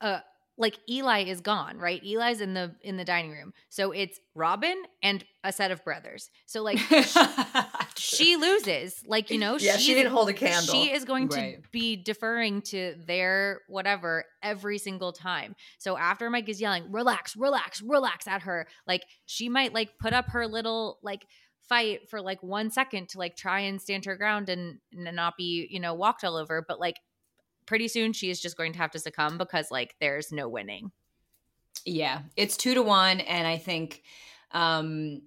[0.00, 0.20] uh
[0.60, 2.02] like Eli is gone, right?
[2.04, 3.52] Eli's in the in the dining room.
[3.68, 6.30] So it's Robin and a set of brothers.
[6.46, 6.78] So like
[7.96, 9.00] she loses.
[9.06, 10.74] Like, you know, yeah, she didn't hold a candle.
[10.74, 11.62] She is going Right.
[11.62, 15.54] to be deferring to their whatever every single time.
[15.78, 20.12] So after Mike is yelling, relax, relax, relax at her, like she might like put
[20.12, 21.24] up her little like
[21.68, 25.36] fight for like one second to like try and stand her ground and, and not
[25.36, 26.64] be, you know, walked all over.
[26.66, 26.96] But like
[27.66, 30.90] pretty soon she is just going to have to succumb because like there's no winning.
[31.84, 34.02] Yeah, it's two to one, and I think
[34.52, 35.22] um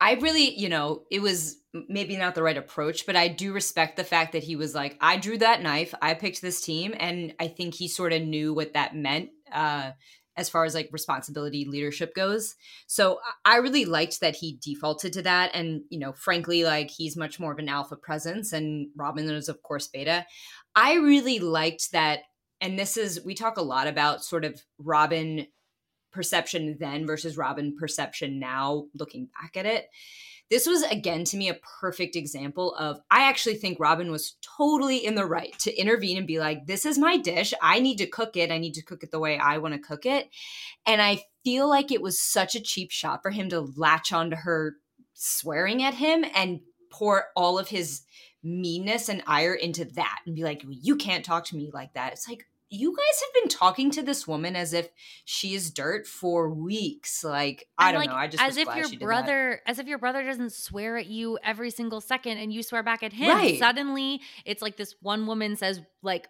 [0.00, 3.96] I really, you know, it was maybe not the right approach, but I do respect
[3.96, 7.34] the fact that he was like, I drew that knife, I picked this team, and
[7.38, 9.92] I think he sort of knew what that meant uh
[10.36, 12.54] as far as like responsibility leadership goes.
[12.86, 15.50] So I really liked that he defaulted to that.
[15.54, 19.48] And, you know, frankly, like he's much more of an alpha presence and Robin is,
[19.48, 20.24] of course, beta.
[20.74, 22.20] I really liked that.
[22.60, 25.46] And this is, we talk a lot about sort of Robin
[26.12, 29.86] perception then versus Robin perception now, looking back at it.
[30.52, 34.98] This was again to me a perfect example of I actually think Robin was totally
[34.98, 37.54] in the right to intervene and be like, this is my dish.
[37.62, 38.50] I need to cook it.
[38.50, 40.28] I need to cook it the way I want to cook it.
[40.84, 44.36] And I feel like it was such a cheap shot for him to latch onto
[44.36, 44.76] her
[45.14, 48.02] swearing at him and pour all of his
[48.42, 52.12] meanness and ire into that and be like, you can't talk to me like that.
[52.12, 54.88] It's like, you guys have been talking to this woman as if
[55.26, 57.22] she is dirt for weeks.
[57.22, 58.16] Like, I don't like, know.
[58.16, 59.04] I just as if your she did that.
[59.04, 62.82] brother as if your brother doesn't swear at you every single second and you swear
[62.82, 63.58] back at him Right.
[63.58, 66.28] suddenly it's like this one woman says like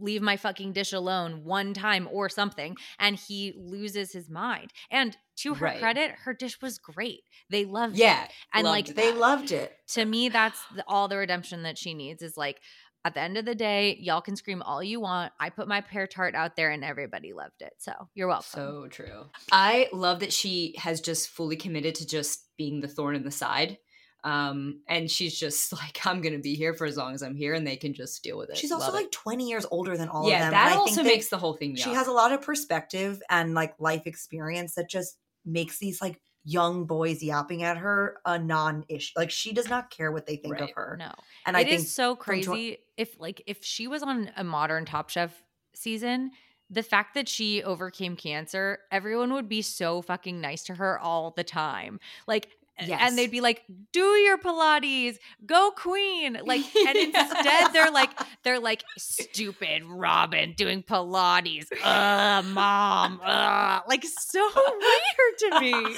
[0.00, 5.16] leave my fucking dish alone one time or something and he loses his mind and
[5.36, 5.78] to her Right.
[5.80, 9.74] credit her dish was great they loved it Yeah, and loved like they loved it.
[9.88, 12.60] to me that's the, all the redemption that she needs is like
[13.08, 15.80] at the end of the day y'all can scream all you want i put my
[15.80, 19.26] pear tart out there and everybody loved it so you're welcome So true.
[19.50, 23.30] I love that she has just fully committed to just being the thorn in the
[23.30, 23.78] side.
[24.24, 27.54] Um, and she's just like, I'm gonna be here for as long as I'm here,
[27.54, 28.56] and they can just deal with it.
[28.56, 29.02] She's also Love it.
[29.04, 30.52] like 20 years older than all yeah, of them.
[30.52, 31.76] Yeah, that and I also think that makes the whole thing.
[31.76, 36.20] she has a lot of perspective and like life experience that just makes these like
[36.48, 39.12] young boys yapping at her a non-issue.
[39.16, 40.96] Like she does not care what they think of her.
[40.98, 41.12] No.
[41.44, 44.84] And It I is think so crazy if like if she was on a modern
[44.86, 45.42] top chef
[45.74, 46.30] season
[46.70, 51.30] the fact that she overcame cancer everyone would be so fucking nice to her all
[51.30, 52.48] the time like
[52.80, 53.00] Yes.
[53.02, 53.62] and they'd be like
[53.92, 58.10] do your pilates go queen like and instead they're like
[58.44, 65.96] they're like stupid robin doing pilates uh mom uh like so weird to me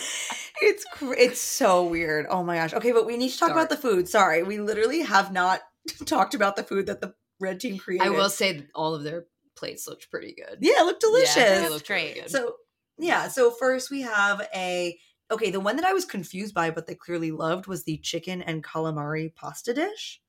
[0.61, 2.26] it's cr- it's so weird.
[2.28, 2.74] Oh my gosh.
[2.74, 4.09] Okay, but we need to talk about the food.
[4.09, 5.61] Sorry, we literally have not
[6.07, 8.07] talked about the food that the red team created.
[8.07, 9.26] I will say that all of their
[9.57, 10.59] plates looked pretty good.
[10.61, 11.37] Yeah, it looked delicious.
[11.37, 12.14] Yeah, they looked great.
[12.14, 12.31] good.
[12.31, 12.55] So
[12.99, 14.99] yeah, so first we have a
[15.31, 15.51] okay.
[15.51, 18.64] The one that I was confused by, but they clearly loved, was the chicken and
[18.64, 20.20] calamari pasta dish.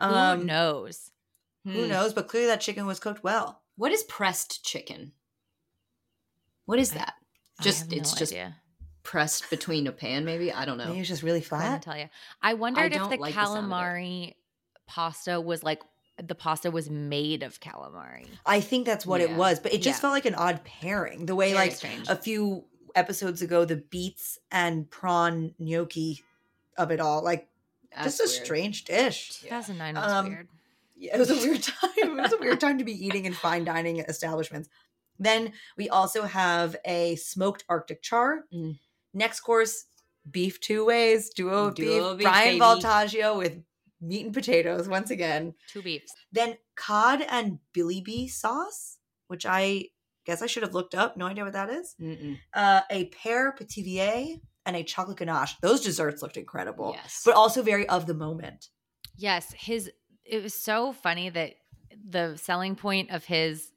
[0.00, 1.10] who Um, knows
[1.64, 1.88] Who Hmm.
[1.88, 2.12] knows?
[2.12, 3.62] But clearly that chicken was cooked well.
[3.76, 5.12] What is pressed chicken?
[6.66, 7.14] What is that?
[7.58, 8.56] I Just have it's no just idea.
[9.02, 10.52] pressed between a pan, maybe.
[10.52, 10.86] I don't know.
[10.86, 12.08] Maybe it's just really Couldn't tell you.
[12.42, 13.74] I wondered if the like the sound of it.
[13.74, 14.34] calamari
[14.86, 15.82] pasta was like
[16.22, 18.28] the pasta was made of calamari.
[18.46, 20.00] I think that's what it was, but it just Yeah.
[20.02, 21.26] felt like an odd pairing.
[21.26, 22.08] The way Very like strange.
[22.08, 22.64] a few
[22.94, 26.22] episodes ago, the beets and prawn gnocchi
[26.76, 27.48] of it all, like
[27.94, 28.44] That's just a weird.
[28.44, 29.40] strange dish.
[29.40, 30.48] 2009 was Um, weird.
[30.96, 31.90] Yeah, it was a weird time.
[31.96, 34.68] It was a weird time to be eating in fine dining establishments.
[35.18, 38.44] Then we also have a smoked Arctic char.
[38.52, 38.78] Mm.
[39.12, 39.84] Next course,
[40.28, 42.60] beef two ways, duo Duo beef, beef, Brian baby.
[42.60, 43.62] Voltaggio with
[44.00, 45.54] meat and potatoes once again.
[45.68, 46.12] Two beefs.
[46.32, 49.90] Then cod and billi bi sauce, which I
[50.26, 51.16] guess I should have looked up.
[51.16, 51.94] No idea what that is.
[52.54, 55.56] Uh, a pear pithivier and a chocolate ganache.
[55.60, 57.22] Those desserts looked incredible, Yes.
[57.24, 58.68] but also very of the moment.
[59.16, 59.90] Yes, his
[60.24, 61.54] it was so funny that
[62.08, 63.70] the selling point of his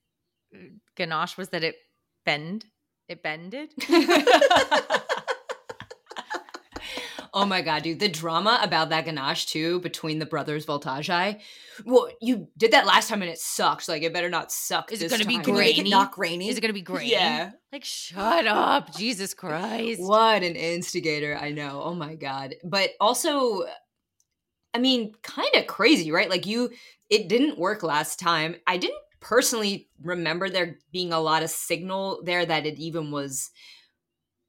[0.56, 0.60] uh,
[0.95, 1.76] ganache was that it
[2.26, 2.66] bend
[3.08, 3.70] it bended.
[7.34, 7.99] oh my god, dude!
[7.99, 11.09] The drama about that ganache too between the brothers Voltage.
[11.86, 13.88] Well, you did that last time and it sucked.
[13.88, 14.91] Like it better not suck.
[14.91, 15.43] Is it gonna be time.
[15.43, 15.89] Can make it Grainy?
[15.89, 16.49] not grainy?
[16.49, 17.07] Is it going to be great?
[17.07, 17.51] Yeah.
[17.71, 20.01] Like shut up, Jesus Christ.
[20.01, 21.38] What an instigator!
[21.39, 21.82] I know.
[21.84, 22.55] Oh my god!
[22.63, 23.63] But also,
[24.73, 26.30] I mean, kind of crazy, right?
[26.30, 26.71] Like you,
[27.09, 28.55] it didn't work last time.
[28.65, 33.51] I didn't personally remember there being a lot of signal there that it even was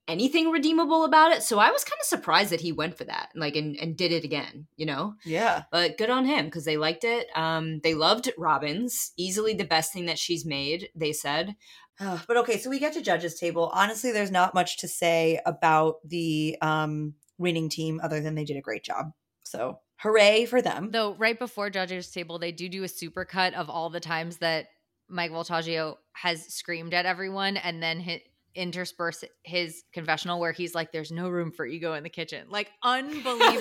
[0.08, 1.42] anything redeemable about it.
[1.42, 4.10] So I was kind of surprised that he went for that, like, and, and did
[4.10, 4.66] it again.
[4.76, 5.64] You know, yeah.
[5.70, 7.28] but good on him because they liked it.
[7.36, 10.88] Um, they loved Robin's, easily the best thing that she's made.
[10.94, 11.54] They said,
[11.98, 13.70] but okay, so we get to judges table.
[13.74, 18.56] Honestly, there's not much to say about the um, winning team other than they did
[18.56, 19.12] a great job.
[19.42, 20.90] So hooray for them.
[20.92, 24.38] Though right before judges table, they do do a super cut of all the times
[24.38, 24.66] that
[25.08, 28.22] Mike Voltaggio has screamed at everyone, and then hit,
[28.58, 32.70] intersperse his confessional where he's like, "There's no room for ego in the kitchen." Like
[32.82, 33.60] unbelievable,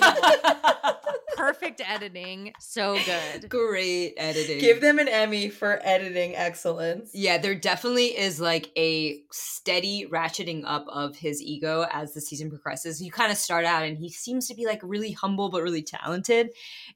[1.36, 3.48] perfect editing, so good.
[3.48, 7.10] "Great editing." Give them an Emmy for editing excellence.
[7.14, 12.50] Yeah, there definitely is like a steady ratcheting up of his ego as the season
[12.50, 13.00] progresses.
[13.00, 15.82] You kind of start out and he seems to be like really humble but really
[15.82, 16.50] talented.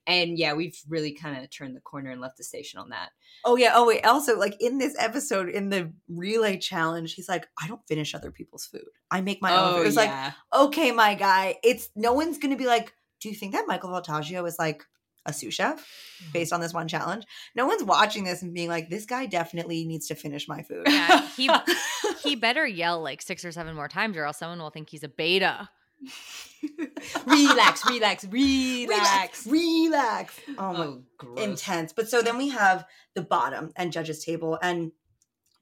[0.06, 3.10] And yeah, we've really kind of turned the corner and left the station on that.
[3.44, 3.72] Oh yeah.
[3.74, 4.04] Oh wait.
[4.04, 8.30] Also, like in this episode, in the relay challenge, he's like, "I don't finish other
[8.30, 8.84] people's food.
[9.10, 9.80] I make my own." Food.
[9.82, 10.10] It was like,
[10.52, 11.56] Oh, okay, my guy.
[11.64, 14.84] It's no one's gonna be like, "Do you think that Michael Voltaggio is like
[15.26, 15.78] a sous chef
[16.22, 16.32] Mm-hmm.
[16.32, 17.24] based on this one challenge?"
[17.56, 20.84] No one's watching this and being like, "This guy definitely needs to finish my food."
[20.86, 21.50] Yeah, he
[22.22, 25.02] he better yell like six or seven more times, or else someone will think he's
[25.04, 25.68] a beta.
[27.26, 28.26] relax, relax, relax.
[28.26, 30.40] relax, relax.
[30.58, 31.40] Oh my Oh, gross.
[31.40, 31.92] intense.
[31.92, 32.84] But so then we have
[33.14, 34.92] the bottom and judges table, and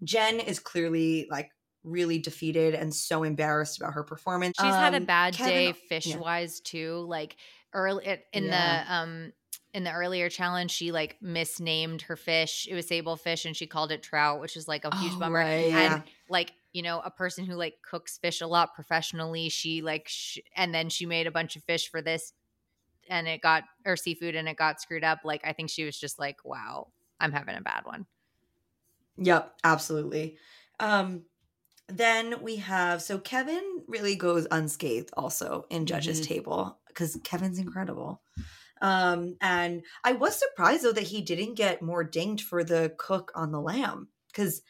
[0.05, 1.51] Jen is clearly like
[1.83, 4.57] really defeated and so embarrassed about her performance.
[4.61, 5.73] She's had a Um, bad Kevin- day yeah.
[5.89, 7.05] fish wise too.
[7.09, 7.37] Like
[7.73, 8.85] early in Yeah.
[8.85, 9.33] the um
[9.73, 12.67] in the earlier challenge, she like misnamed her fish.
[12.69, 15.19] It was sable fish, and she called it trout, which is like a huge Oh,
[15.21, 15.39] bummer.
[15.39, 15.95] right, yeah.
[15.95, 20.09] And like you know, a person who like cooks fish a lot professionally, she like
[20.09, 22.33] sh- and then she made a bunch of fish for this,
[23.09, 25.21] and it got or seafood, and it got screwed up.
[25.25, 28.07] Like I think she was just like, wow, I'm having a bad one.
[29.17, 30.39] Yep, absolutely.
[30.79, 31.27] Um,
[31.89, 36.23] then we have so Kevin really goes unscathed also in judges Mhm.
[36.23, 38.23] table because Kevin's incredible.
[38.83, 43.33] Um, and I was surprised though that he didn't get more dinged for the cook
[43.35, 44.63] on the lamb because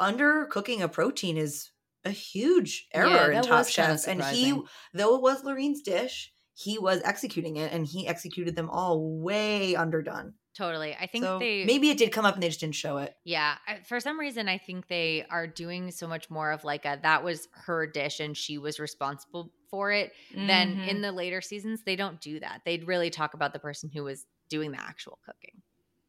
[0.00, 1.70] undercooking a protein is
[2.04, 4.60] a huge error in Top was kinda Chef, and he
[4.94, 9.74] though it was Laurine's dish, he was executing it and he executed them all way
[9.76, 10.34] underdone.
[10.56, 10.94] Totally.
[10.98, 13.14] I think so they maybe it did come up and they just didn't show it.
[13.24, 16.98] Yeah, for some reason I think they are doing so much more of like a
[17.02, 20.12] that was her dish and she was responsible for it.
[20.34, 20.88] Then Mhm.
[20.88, 22.62] in the later seasons they don't do that.
[22.64, 25.62] They'd really talk about the person who was doing the actual cooking.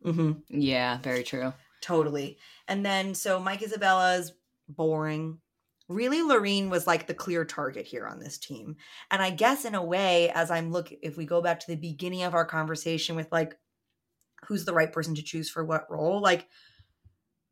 [0.04, 0.60] Mm-hmm.
[0.60, 1.54] yeah, very true.
[1.82, 2.38] Totally.
[2.68, 4.34] And then so Mike Isabella's
[4.70, 5.40] boring.
[5.90, 8.78] Really, Laurine was like the clear target here on this team.
[9.10, 11.76] And I guess in a way, as I'm look if we go back to the
[11.76, 13.58] beginning of our conversation with like
[14.46, 16.48] who's the right person to choose for what role, like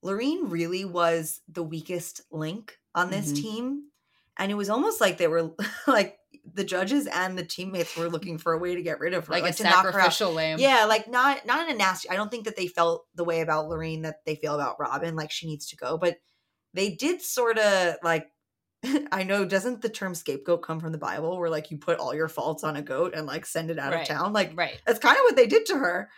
[0.01, 3.35] Laurine really was the weakest link on this Mhm.
[3.41, 3.83] team.
[4.37, 5.51] And it was almost like they were
[5.87, 6.18] like
[6.53, 9.33] the judges and the teammates were looking for a way to get rid of her.
[9.33, 10.59] Like, a to knock her sacrificial lamb.
[10.59, 12.09] Yeah, like not not in a nasty.
[12.09, 15.15] I don't think that they felt the way about Lorraine that they feel about Robin.
[15.15, 16.17] Like she needs to go, but
[16.73, 18.27] they did sort of like.
[19.11, 19.43] I know.
[19.43, 22.63] Doesn't the term scapegoat come from the Bible, where like you put all your faults
[22.63, 24.01] on a goat and like send it out Right.
[24.03, 24.31] of town?
[24.31, 24.81] Like Right.
[24.87, 26.09] that's kind of what they did to her,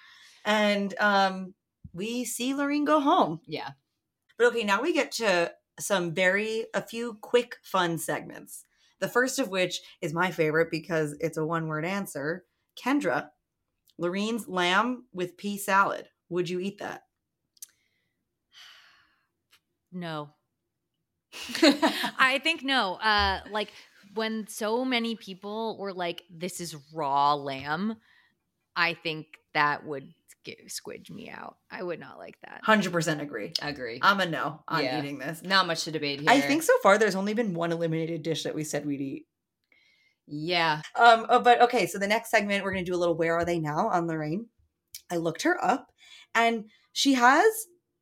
[0.45, 1.55] and um
[1.93, 3.41] we see Lorraine go home.
[3.47, 3.71] Yeah.
[4.37, 8.63] But okay, now we get to some very a few quick fun segments.
[9.01, 12.45] The first of which is my favorite because it's a one word answer.
[12.81, 13.29] Kendra,
[13.97, 16.07] Laurine's lamb with pea salad.
[16.29, 17.01] Would you eat that?
[19.93, 20.29] No.
[21.61, 22.93] I think no.
[22.95, 23.73] Uh like
[24.13, 27.97] when so many people were like this is raw lamb,
[28.73, 30.13] I think that would
[30.43, 31.57] get, squidge me out.
[31.69, 32.61] I would not like that.
[32.65, 33.53] 100% agree.
[33.61, 33.99] Agree.
[34.01, 34.99] I'm a no on Yeah.
[34.99, 35.41] eating this.
[35.43, 36.29] Not much to debate here.
[36.29, 39.27] I think so far there's only been one eliminated dish that we said we'd eat.
[40.27, 40.81] Yeah.
[40.95, 43.45] Um, oh, but okay, so the next segment we're gonna do a little where are
[43.45, 44.45] they now on Laurine.
[45.09, 45.87] I looked her up
[46.33, 47.45] and she has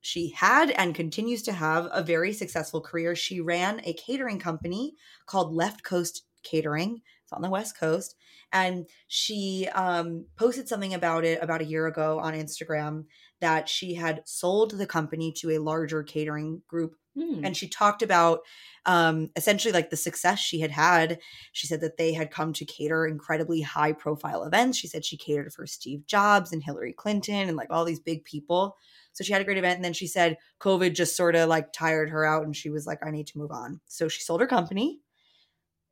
[0.01, 3.15] she had and continues to have a very successful career.
[3.15, 4.93] She ran a catering company
[5.25, 7.01] called Left Coast Catering.
[7.29, 8.15] It's on the West Coast.
[8.51, 13.05] And she um, posted something about it about a year ago on Instagram
[13.39, 17.43] that she had sold the company to a larger catering group Hmm.
[17.43, 18.41] and she talked about
[18.85, 21.19] um, essentially like the success she had had.
[21.51, 24.77] She said that they had come to cater incredibly high profile events.
[24.77, 28.23] She said she catered for Steve Jobs and Hillary Clinton and like all these big
[28.25, 28.77] people.
[29.11, 29.75] So she had a great event.
[29.75, 32.85] And then she said COVID just sort of like tired her out and she was
[32.85, 33.81] like, I need to move on.
[33.87, 35.01] So she sold her company.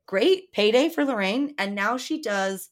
[0.08, 1.54] Great payday for Laurine.
[1.58, 2.70] And now she does,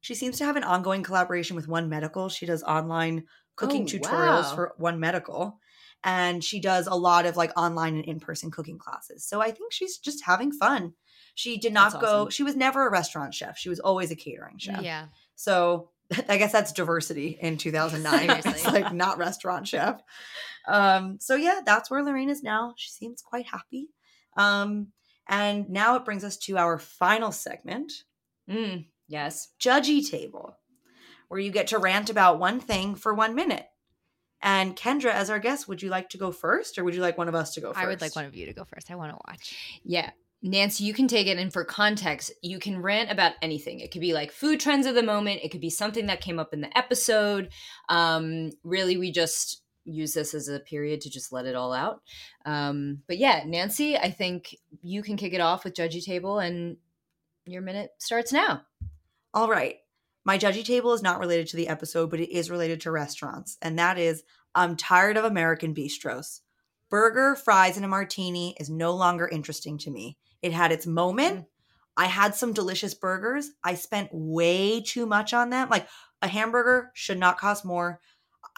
[0.00, 2.28] she seems to have an ongoing collaboration with One Medical.
[2.28, 3.24] She does online
[3.56, 4.54] cooking Oh, tutorials wow.
[4.54, 5.58] for One Medical
[6.02, 9.24] and she does a lot of like online and in-person cooking classes.
[9.24, 10.92] So I think she's just having fun.
[11.34, 12.30] She did not That's go awesome.
[12.30, 13.56] she was never a restaurant chef.
[13.56, 14.82] She was always a catering chef.
[14.82, 15.06] Yeah.
[15.34, 15.90] So
[16.28, 18.30] I guess that's diversity in 2009.
[18.46, 20.02] it's like not restaurant chef.
[20.68, 22.74] Um so yeah, that's where Laurine is now.
[22.76, 23.88] She seems quite happy.
[24.36, 24.88] Um
[25.28, 27.92] and now it brings us to our final segment,
[28.48, 29.48] Mm, yes.
[29.60, 30.56] judgy table,
[31.28, 33.66] where you get to rant about one thing for 1 minute.
[34.42, 37.16] And Kendra, as our guest, would you like to go first or would you like
[37.16, 37.78] one of us to go first?
[37.82, 38.90] I would like one of you to go first.
[38.90, 39.56] I want to watch.
[39.84, 40.10] Yeah.
[40.42, 41.38] Nancy, you can take it.
[41.38, 43.80] And for context, you can rant about anything.
[43.80, 46.38] It could be like food trends of the moment, it could be something that came
[46.38, 47.48] up in the episode.
[47.88, 52.02] Um, really, we just use this as a period to just let it all out.
[52.44, 56.76] Um, but yeah, Nancy, I think you can kick it off with Judgy Table, and
[57.46, 58.62] your minute starts now.
[59.32, 59.76] All right.
[60.24, 63.58] My judgy table is not related to the episode, but it is related to restaurants.
[63.60, 64.22] And that is
[64.54, 66.40] I'm tired of American bistros.
[66.88, 70.16] Burger, fries, and a martini is no longer interesting to me.
[70.40, 71.46] It had its moment.
[71.96, 73.50] I had some delicious burgers.
[73.62, 75.68] I spent way too much on them.
[75.68, 75.88] Like
[76.22, 78.00] a hamburger should not cost more.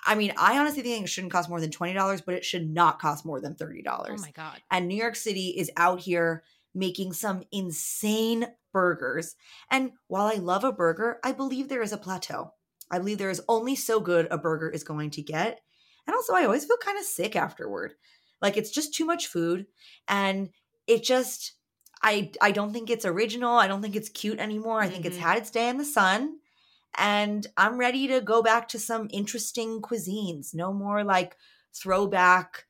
[0.07, 2.99] I mean, I honestly think it shouldn't cost more than $20, but it should not
[3.01, 4.61] cost more than $30 Oh my god.
[4.71, 6.45] and New York City is out here
[6.75, 9.35] making some insane burgers.
[9.71, 12.53] And while I love a burger, I believe there is a plateau.
[12.91, 15.61] I believe there is only so good a burger is going to get.
[16.07, 17.95] And also, I always feel kind of sick afterward.
[18.41, 19.67] Like it's just too much food
[20.07, 20.51] and
[20.87, 21.55] it just
[22.03, 23.57] I I don't think it's original.
[23.57, 24.81] I don't think it's cute anymore.
[24.83, 25.21] I think it's Mhm.
[25.21, 26.39] had its day in the sun.
[26.97, 30.55] And I'm ready to go back to some interesting cuisines.
[30.55, 31.37] No more like
[31.73, 32.67] throwback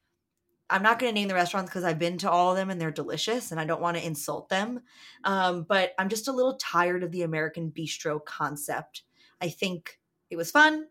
[0.69, 2.81] I'm not going to name the restaurants because I've been to all of them and
[2.81, 4.81] they're delicious and I don't want to insult them.
[5.25, 9.03] Um, but I'm just a little tired of the American bistro concept.
[9.41, 10.87] I think it was fun.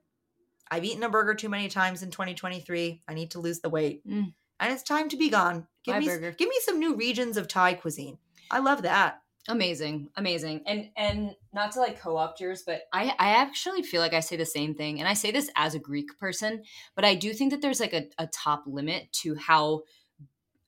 [0.71, 3.01] I've eaten a burger too many times in 2023.
[3.07, 4.07] I need to lose the weight.
[4.07, 4.33] Mm.
[4.59, 5.67] And it's time to be gone.
[5.83, 6.31] Give me burger.
[6.31, 8.17] give me some new regions of Thai cuisine.
[8.49, 9.21] I love that.
[9.47, 14.13] Amazing, amazing, and and not to like co-opt yours, but I I actually feel like
[14.13, 16.63] I say the same thing, and I say this as a Greek person,
[16.95, 19.83] but I do think that there's like a, a top limit to how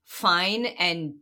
[0.04, 1.16] fine and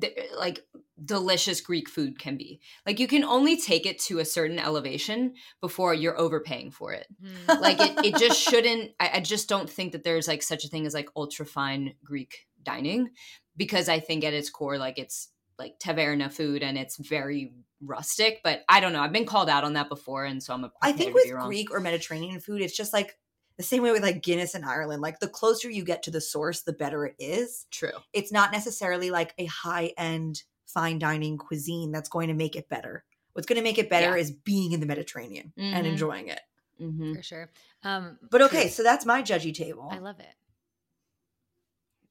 [0.00, 0.64] th- like
[1.04, 2.60] delicious Greek food can be.
[2.86, 7.06] Like you can only take it to a certain elevation before you're overpaying for it.
[7.22, 7.60] Hmm.
[7.60, 8.92] Like it, it just shouldn't.
[8.98, 11.94] I, I just don't think that there's like such a thing as like ultra fine
[12.02, 13.10] Greek dining
[13.56, 15.28] because I think at its core, like it's
[15.58, 18.40] like taverna food and it's very rustic.
[18.44, 19.00] But I don't know.
[19.00, 20.72] I've been called out on that before, and so I'm a.
[20.82, 23.16] I think with Greek or Mediterranean food, it's just like
[23.56, 25.02] the same way with like Guinness in Ireland.
[25.02, 27.66] Like the closer you get to the source, the better it is.
[27.70, 27.90] True.
[28.12, 32.68] It's not necessarily like a high end fine dining cuisine that's going to make it
[32.68, 33.04] better.
[33.32, 34.22] What's going to make it better Yeah.
[34.22, 35.90] is being in the Mediterranean and Mhm.
[35.90, 36.40] enjoying it.
[36.80, 37.14] Mm-hmm.
[37.14, 37.50] for sure.
[37.82, 39.88] Um, But okay, so that's my judgy table.
[39.90, 40.32] I love it.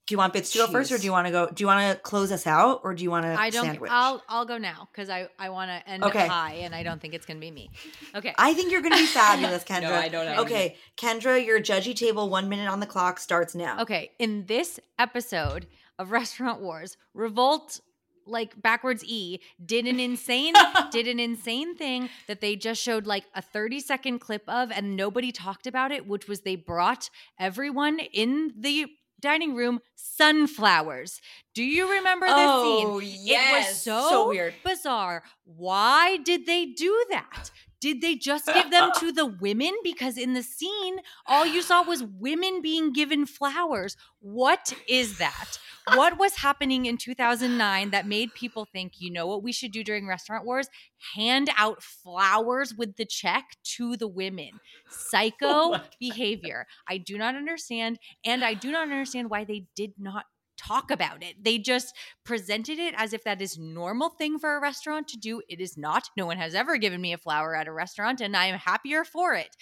[0.08, 1.48] Do you want Bits to go first, or do you want to go?
[1.48, 3.66] Do you want to close us out, or do you want to I don't.
[3.66, 3.92] sandwich?
[3.94, 6.26] I'll I'll go now because I I want to end Okay.
[6.28, 7.70] high, and I don't think it's gonna be me.
[8.16, 8.34] Okay.
[8.38, 9.82] I think you're going to be fabulous, Kendra.
[9.82, 10.42] No, I don't know.
[10.44, 12.30] Okay, Kendra, your judgy table.
[12.30, 13.82] One minute on the clock starts now.
[13.82, 15.68] Okay, in this episode
[16.00, 17.82] of Restaurant Wars, Revolt
[18.26, 20.54] like backwards E did an insane
[20.92, 24.96] did an insane thing that they just showed like a 30 second clip of and
[24.96, 28.88] nobody talked about it, which was they brought everyone in the
[29.20, 31.20] dining room sunflowers.
[31.54, 32.88] Do you remember this scene?
[32.88, 34.54] Oh It was so, so weird.
[34.64, 35.24] bizarre.
[35.46, 37.52] Why did they do that?
[37.80, 39.74] Did they just give them to the women?
[39.84, 43.96] Because in the scene, all you saw was women being given flowers.
[44.20, 45.60] What is that?
[45.94, 49.84] What was happening in 2009 that made people think, you know what we should do
[49.84, 50.68] during Restaurant Wars?
[51.16, 54.52] Hand out flowers with the check to the women.
[54.90, 56.66] Oh Psycho behavior.
[56.88, 58.00] I do not understand.
[58.26, 60.26] And I do not understand why they did not
[60.58, 61.44] talk about it.
[61.44, 65.42] They just presented it as if that is normal thing for a restaurant to do.
[65.48, 66.10] It is not.
[66.18, 69.04] No one has ever given me a flower at a restaurant and I am happier
[69.04, 69.56] for it.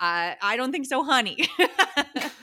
[0.00, 1.48] Uh, I don't think so, honey.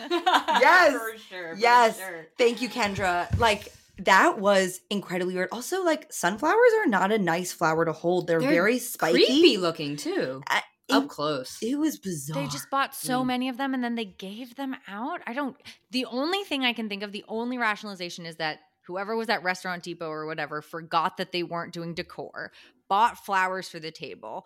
[0.09, 0.93] Yes.
[0.93, 1.53] for sure.
[1.55, 1.97] for Yes.
[1.97, 2.27] sure.
[2.37, 3.37] Thank you, Kendra.
[3.39, 5.49] Like that was incredibly weird.
[5.51, 8.27] Also, like sunflowers are not a nice flower to hold.
[8.27, 9.25] They're, They're very spiky.
[9.25, 10.41] Creepy looking too.
[10.49, 10.59] Uh,
[10.89, 11.57] Up it, close.
[11.61, 12.41] it was bizarre.
[12.43, 13.27] They just bought so Mm.
[13.27, 15.21] many of them and then they gave them out.
[15.25, 15.55] I don't.
[15.91, 19.41] The only thing I can think of, the only rationalization is that whoever was at
[19.43, 22.51] Restaurant Depot or whatever forgot that they weren't doing decor,
[22.87, 24.45] bought flowers for the table.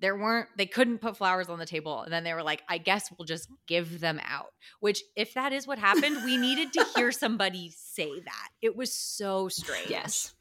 [0.00, 2.02] There weren't, they couldn't put flowers on the table.
[2.02, 4.48] And then they were like, I guess we'll just give them out.
[4.80, 8.48] Which, if that is what happened, we needed to hear somebody say that.
[8.60, 9.88] It was so strange.
[9.88, 10.34] Yes.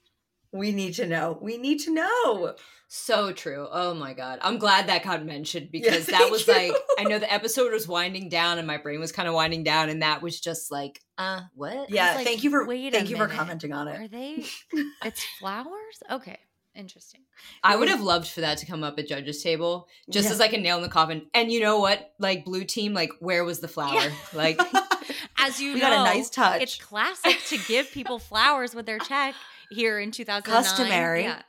[0.53, 1.37] We need to know.
[1.41, 2.55] We need to know.
[2.87, 3.67] So true.
[3.71, 4.37] Oh my god.
[4.43, 6.53] I'm glad that got mentioned because that was you.
[6.53, 9.63] like I know the episode was winding down and my brain was kind of winding
[9.63, 11.89] down and that was just like, uh, what?
[11.89, 13.99] Yeah, like, thank you for wait thank you for commenting on it.
[13.99, 14.45] Are they?
[15.03, 16.03] It's flowers?
[16.11, 16.37] Okay.
[16.75, 17.21] Interesting.
[17.63, 20.33] I would have loved for that to come up at judges table just Yeah.
[20.33, 21.27] as like a nail in the coffin.
[21.33, 22.13] And you know what?
[22.19, 23.93] Like blue team, like where was the flower?
[23.95, 24.11] Yeah.
[24.33, 24.59] Like
[25.37, 26.61] As you We know, got a nice touch.
[26.61, 29.35] it's classic to give people flowers with their check
[29.73, 30.63] here in 2009.
[30.63, 31.23] Customary.
[31.23, 31.41] Yeah.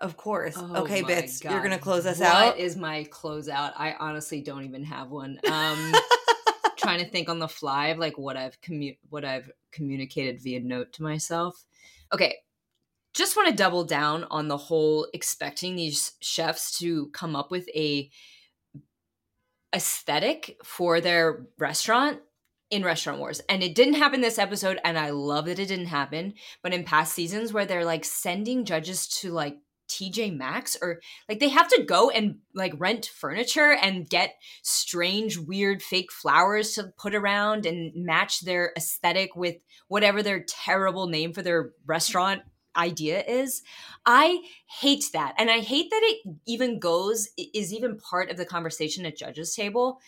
[0.00, 0.54] Of course.
[0.56, 2.58] Oh okay, my Bits, you're gonna close us What out.
[2.58, 3.72] is my closeout?
[3.76, 5.38] I honestly don't even have one.
[5.50, 5.92] Um
[6.76, 10.60] trying to think on the fly of like what I've commu- what I've communicated via
[10.60, 11.64] note to myself.
[12.12, 12.36] Okay,
[13.14, 17.66] just want to double down on the whole expecting these chefs to come up with
[17.74, 18.10] a
[19.74, 22.20] aesthetic for their restaurant
[22.74, 25.86] in restaurant wars and it didn't happen this episode and i love that it didn't
[25.86, 29.58] happen but in past seasons where they're like sending judges to like
[29.88, 35.38] tj maxx or like they have to go and like rent furniture and get strange
[35.38, 39.54] weird fake flowers to put around and match their aesthetic with
[39.86, 42.42] whatever their terrible name for their restaurant
[42.76, 43.62] idea is.
[44.06, 48.44] I hate that and i hate that it even goes is even part of the
[48.44, 50.00] conversation at judges table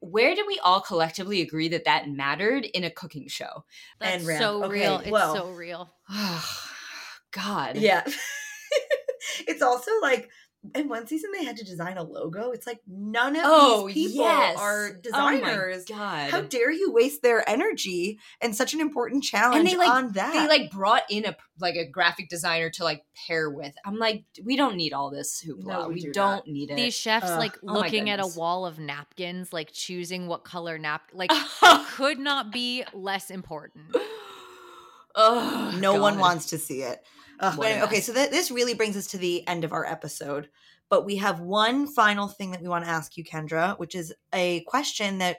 [0.00, 3.64] where did we all collectively agree that that mattered in a cooking show
[4.00, 4.98] That's And so Okay, real.
[4.98, 5.34] It's well.
[5.34, 5.90] so real.
[7.32, 8.04] god Yeah.
[9.46, 10.30] it's also like
[10.74, 12.50] in one season they had to design a logo.
[12.50, 15.84] It's like none of oh these people yes are Oh my designers.
[15.84, 19.88] god How dare you waste their energy and such an important challenge and they like
[19.88, 20.32] on that?
[20.32, 24.24] they like brought in a like a graphic designer to like pair with i'm like
[24.44, 26.48] we don't need all this hoopla No, we we, do don't not.
[26.48, 27.38] need it These chefs Ugh.
[27.38, 31.86] like Oh looking at a wall of napkins, like choosing what color nap like oh
[31.96, 33.86] could not be less important.
[35.16, 37.04] no one wants to see it.
[37.40, 39.64] Ugh, What but a anyway, okay, so th- this really brings us to the end
[39.64, 40.48] of our episode.
[40.88, 44.12] But we have one final thing that we want to ask you, Kendra, which is
[44.32, 45.38] a question that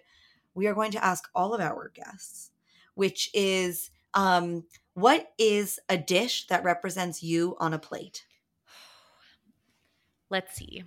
[0.53, 2.51] we are going to ask all of our guests,
[2.93, 8.25] which is um, what is a dish that represents you on a plate?
[10.29, 10.83] Let's see.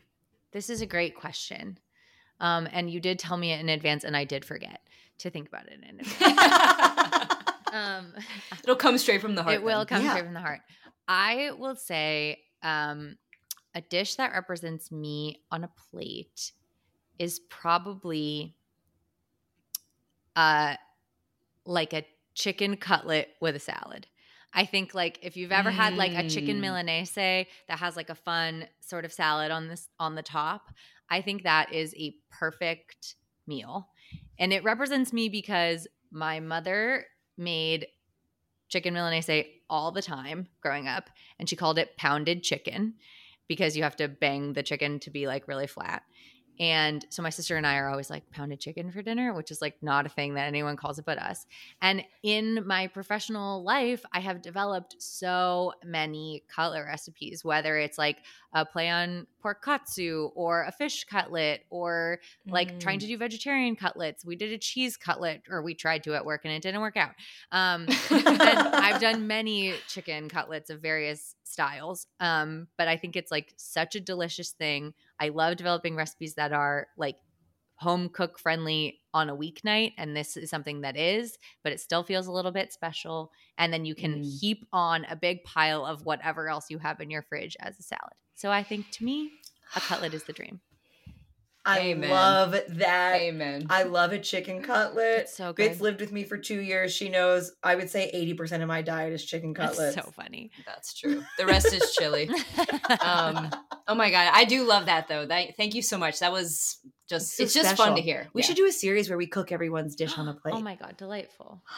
[0.53, 1.79] This is a great question.
[2.41, 4.81] Um, and you did tell me it in advance, and I did forget
[5.19, 7.33] to think about it in advance.
[7.73, 8.13] um,
[8.63, 10.11] it'll come straight from the heart it will come Yeah.
[10.11, 10.61] straight from the heart.
[11.09, 13.17] I will say um,
[13.75, 16.53] a dish that represents me on a plate
[17.19, 18.57] is probably
[20.37, 20.75] uh
[21.67, 24.07] like a chicken cutlet with a salad.
[24.55, 26.61] I think like if you've ever had like a chicken Mm.
[26.61, 30.71] milanese that has like a fun sort of salad on this on the top,
[31.09, 33.17] I think that is a perfect
[33.47, 33.89] meal.
[34.39, 37.07] And it represents me because my mother
[37.39, 37.87] made
[38.73, 42.95] chicken milanese all the time growing up and she called it pounded chicken
[43.47, 46.03] because you have to bang the chicken to be like really flat.
[46.61, 49.63] And so my sister and I are always like pounded chicken for dinner, which is
[49.63, 51.47] like not a thing that anyone calls it but us.
[51.81, 58.19] And in my professional life, I have developed so many cutlet recipes, whether it's like
[58.53, 63.75] a play on pork katsu or a fish cutlet or like trying to do vegetarian
[63.75, 64.25] cutlets.
[64.25, 66.97] We did a cheese cutlet, or we tried to at work and it didn't work
[66.97, 67.13] out.
[67.51, 72.07] Um, I've done many chicken cutlets of various styles.
[72.21, 74.95] Um, but I think it's like such a delicious thing.
[75.21, 77.17] I love developing recipes that are like
[77.77, 79.93] home cook friendly on a weeknight.
[79.99, 83.33] And this is something that is, but it still feels a little bit special.
[83.59, 84.41] And then you can Mm.
[84.41, 87.83] heap on a big pile of whatever else you have in your fridge as a
[87.83, 88.15] salad.
[88.35, 89.33] So I think to me,
[89.77, 90.61] a cutlet is the dream.
[91.65, 92.11] I Amen.
[92.11, 93.21] love that.
[93.21, 93.67] Amen.
[93.71, 95.21] I love a chicken cutlet.
[95.21, 96.93] It's so Bits lived with me for two years.
[96.93, 99.95] She knows I would say 80% of my diet is chicken That's cutlets.
[99.95, 100.51] so funny.
[100.67, 101.23] That's true.
[101.39, 102.29] The rest is chili.
[103.01, 103.51] Um,
[103.87, 105.25] oh my god, I do love that though.
[105.25, 106.19] That, thank you so much.
[106.19, 106.79] That was
[107.09, 108.29] just so it's just fun to hear.
[108.35, 108.47] We Yeah.
[108.49, 110.55] should do a series where we cook everyone's dish on a plate.
[110.57, 111.63] oh my god, delightful.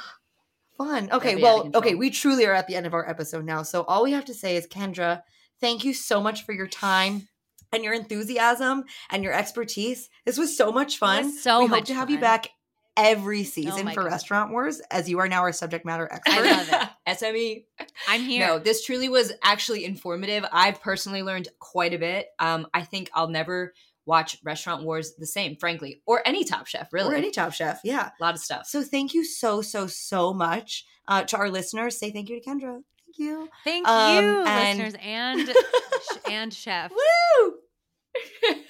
[0.77, 1.09] Fun.
[1.13, 3.45] Okay, be out of well, okay, we truly are at the end of our episode
[3.45, 3.63] now.
[3.63, 5.23] So all we have to say is, Kendra,
[5.61, 7.29] thank you so much for your time
[7.75, 10.09] and your enthusiasm and your expertise.
[10.25, 11.33] This was so much fun.
[11.33, 12.49] so we hope much to have you back
[12.97, 14.13] every season my for God.
[14.13, 16.33] Restaurant Wars, as you are now our subject matter expert.
[16.39, 16.69] I love
[17.07, 17.11] it.
[17.19, 17.65] SME.
[18.09, 18.47] I'm here.
[18.47, 20.45] No, this truly was actually informative.
[20.53, 22.29] I've personally learned quite a bit.
[22.39, 23.75] Um, I think I'll never
[24.07, 27.15] watch Restaurant Wars the same, frankly, or any Top Chef, really.
[27.15, 28.11] Or any Top Chef, yeah.
[28.21, 28.67] a lot of stuff.
[28.67, 31.99] So thank you so, so, so much uh, to our listeners.
[31.99, 32.81] Say thank you to Kendra.
[33.07, 33.49] Thank you.
[33.65, 35.51] Thank Um, you, and- listeners and
[36.31, 36.91] and chef.
[36.93, 37.55] Woo!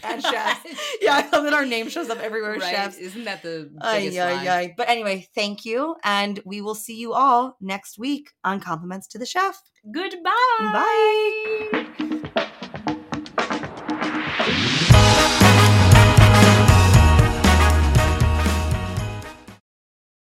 [0.02, 0.60] And chefs.
[1.00, 2.52] Yeah, I love that our name shows up everywhere.
[2.52, 2.74] right?
[2.74, 2.98] Chefs.
[2.98, 4.48] Isn't that the biggest ay, lie?
[4.48, 4.74] ay.
[4.76, 5.96] But anyway, thank you.
[6.04, 9.60] And we will see you all next week on Compliments to the Chef.
[9.92, 10.30] Goodbye.
[10.60, 12.10] Bye.